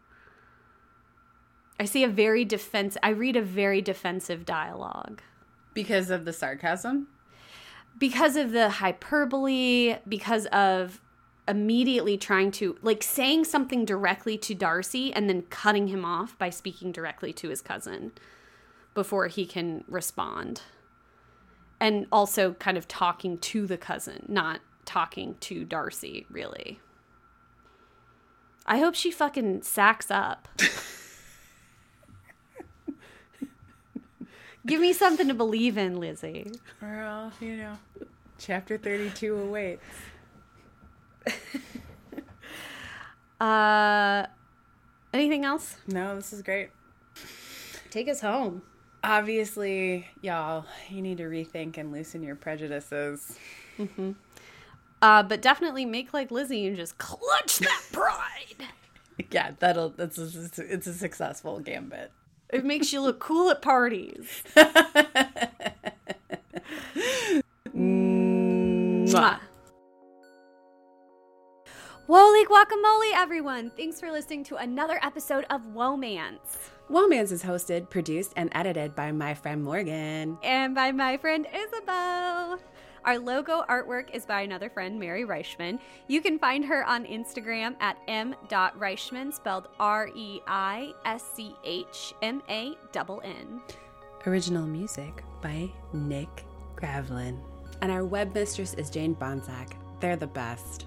I 1.80 1.86
see 1.86 2.04
a 2.04 2.08
very 2.08 2.44
defense 2.46 2.98
I 3.04 3.10
read 3.10 3.36
a 3.36 3.42
very 3.42 3.82
defensive 3.82 4.46
dialogue 4.46 5.22
Because 5.74 6.10
of 6.10 6.26
the 6.26 6.34
sarcasm? 6.34 7.08
because 8.00 8.36
of 8.36 8.52
the 8.52 8.70
hyperbole, 8.70 9.96
because 10.08 10.46
of 10.48 11.02
immediately 11.48 12.18
trying 12.18 12.52
to 12.52 12.78
like 12.82 13.02
saying 13.02 13.46
something 13.46 13.86
directly 13.86 14.38
to 14.38 14.54
Darcy 14.54 15.14
and 15.14 15.30
then 15.30 15.44
cutting 15.44 15.88
him 15.88 16.04
off 16.04 16.38
by 16.38 16.50
speaking 16.50 16.92
directly 16.92 17.32
to 17.34 17.50
his 17.50 17.62
cousin 17.62 18.12
before 18.94 19.28
he 19.28 19.46
can 19.46 19.84
respond. 19.88 20.62
And 21.80 22.08
also 22.12 22.54
kind 22.54 22.78
of 22.78 22.88
talking 22.88 23.38
to 23.38 23.68
the 23.68 23.78
cousin, 23.78 24.26
not 24.28 24.62
talking 24.86 25.36
to 25.42 25.64
Darcy, 25.64 26.26
really. 26.30 26.80
I 28.66 28.80
hope 28.80 28.96
she 28.96 29.12
fucking 29.12 29.62
sacks 29.62 30.10
up. 30.10 30.48
Give 34.66 34.82
me 34.82 34.92
something 34.92 35.28
to 35.30 35.34
believe 35.34 35.78
in, 35.78 36.00
Lizzie. 36.00 36.52
Well, 36.82 37.32
you 37.40 37.56
know, 37.56 37.78
chapter 38.38 38.78
32 38.78 39.34
awaits. 39.34 39.84
Uh, 43.40 44.26
anything 45.14 45.46
else? 45.46 45.76
No, 45.88 46.16
this 46.16 46.34
is 46.34 46.42
great. 46.42 46.70
Take 47.92 48.08
us 48.10 48.20
home. 48.20 48.64
Obviously, 49.04 50.08
y'all, 50.22 50.66
you 50.90 51.02
need 51.04 51.18
to 51.20 51.26
rethink 51.26 51.78
and 51.78 51.92
loosen 51.92 52.24
your 52.24 52.36
prejudices. 52.36 53.38
Uh, 55.02 55.22
but 55.24 55.42
definitely 55.42 55.86
make 55.86 56.14
like 56.14 56.32
Lizzie 56.32 56.66
and 56.66 56.76
just 56.76 56.98
clutch 56.98 57.60
that 57.60 57.84
pride. 57.92 58.66
Yeah, 59.32 59.52
that'll 59.60 59.90
that's 59.90 60.18
a, 60.18 60.28
it's 60.58 60.88
a 60.88 60.94
successful 60.94 61.60
gambit. 61.60 62.12
It 62.50 62.66
makes 62.66 62.92
you 62.92 63.02
look 63.02 63.20
cool 63.20 63.52
at 63.52 63.62
parties. 63.62 64.44
Mwah. 67.76 69.40
Holy 72.10 72.46
guacamole, 72.46 73.12
everyone! 73.14 73.70
Thanks 73.76 74.00
for 74.00 74.10
listening 74.10 74.46
to 74.46 74.56
another 74.56 74.98
episode 75.04 75.46
of 75.50 75.62
Womance. 75.74 76.70
Womance 76.90 77.34
is 77.34 77.44
hosted, 77.44 77.90
produced, 77.90 78.32
and 78.38 78.50
edited 78.54 78.96
by 78.96 79.12
my 79.12 79.34
friend 79.34 79.62
Morgan. 79.62 80.38
And 80.42 80.74
by 80.74 80.94
my 80.94 81.18
friend 81.18 81.46
Isabel. 81.54 82.60
Our 83.04 83.20
logo 83.20 83.66
artwork 83.68 84.16
is 84.16 84.26
by 84.26 84.40
another 84.40 84.70
friend, 84.70 84.98
Mary 84.98 85.26
Reischmann. 85.26 85.80
You 86.08 86.22
can 86.22 86.40
find 86.40 86.64
her 86.64 86.86
on 86.86 87.06
Instagram 87.06 87.76
at 87.82 87.98
m.reischmann, 88.08 89.34
spelled 89.34 89.68
R 89.78 90.10
E 90.16 90.40
I 90.48 90.94
S 91.04 91.26
C 91.36 91.58
H 91.66 92.14
M 92.22 92.42
A 92.48 92.78
N 92.96 93.20
N. 93.22 93.62
Original 94.26 94.66
music 94.66 95.26
by 95.42 95.70
Nick 95.92 96.46
Gravlin. 96.78 97.38
And 97.82 97.92
our 97.92 98.06
web 98.06 98.34
mistress 98.34 98.76
is 98.76 98.90
Jane 98.90 99.14
Bonsack. 99.14 99.74
They're 100.00 100.16
the 100.16 100.28
best. 100.28 100.87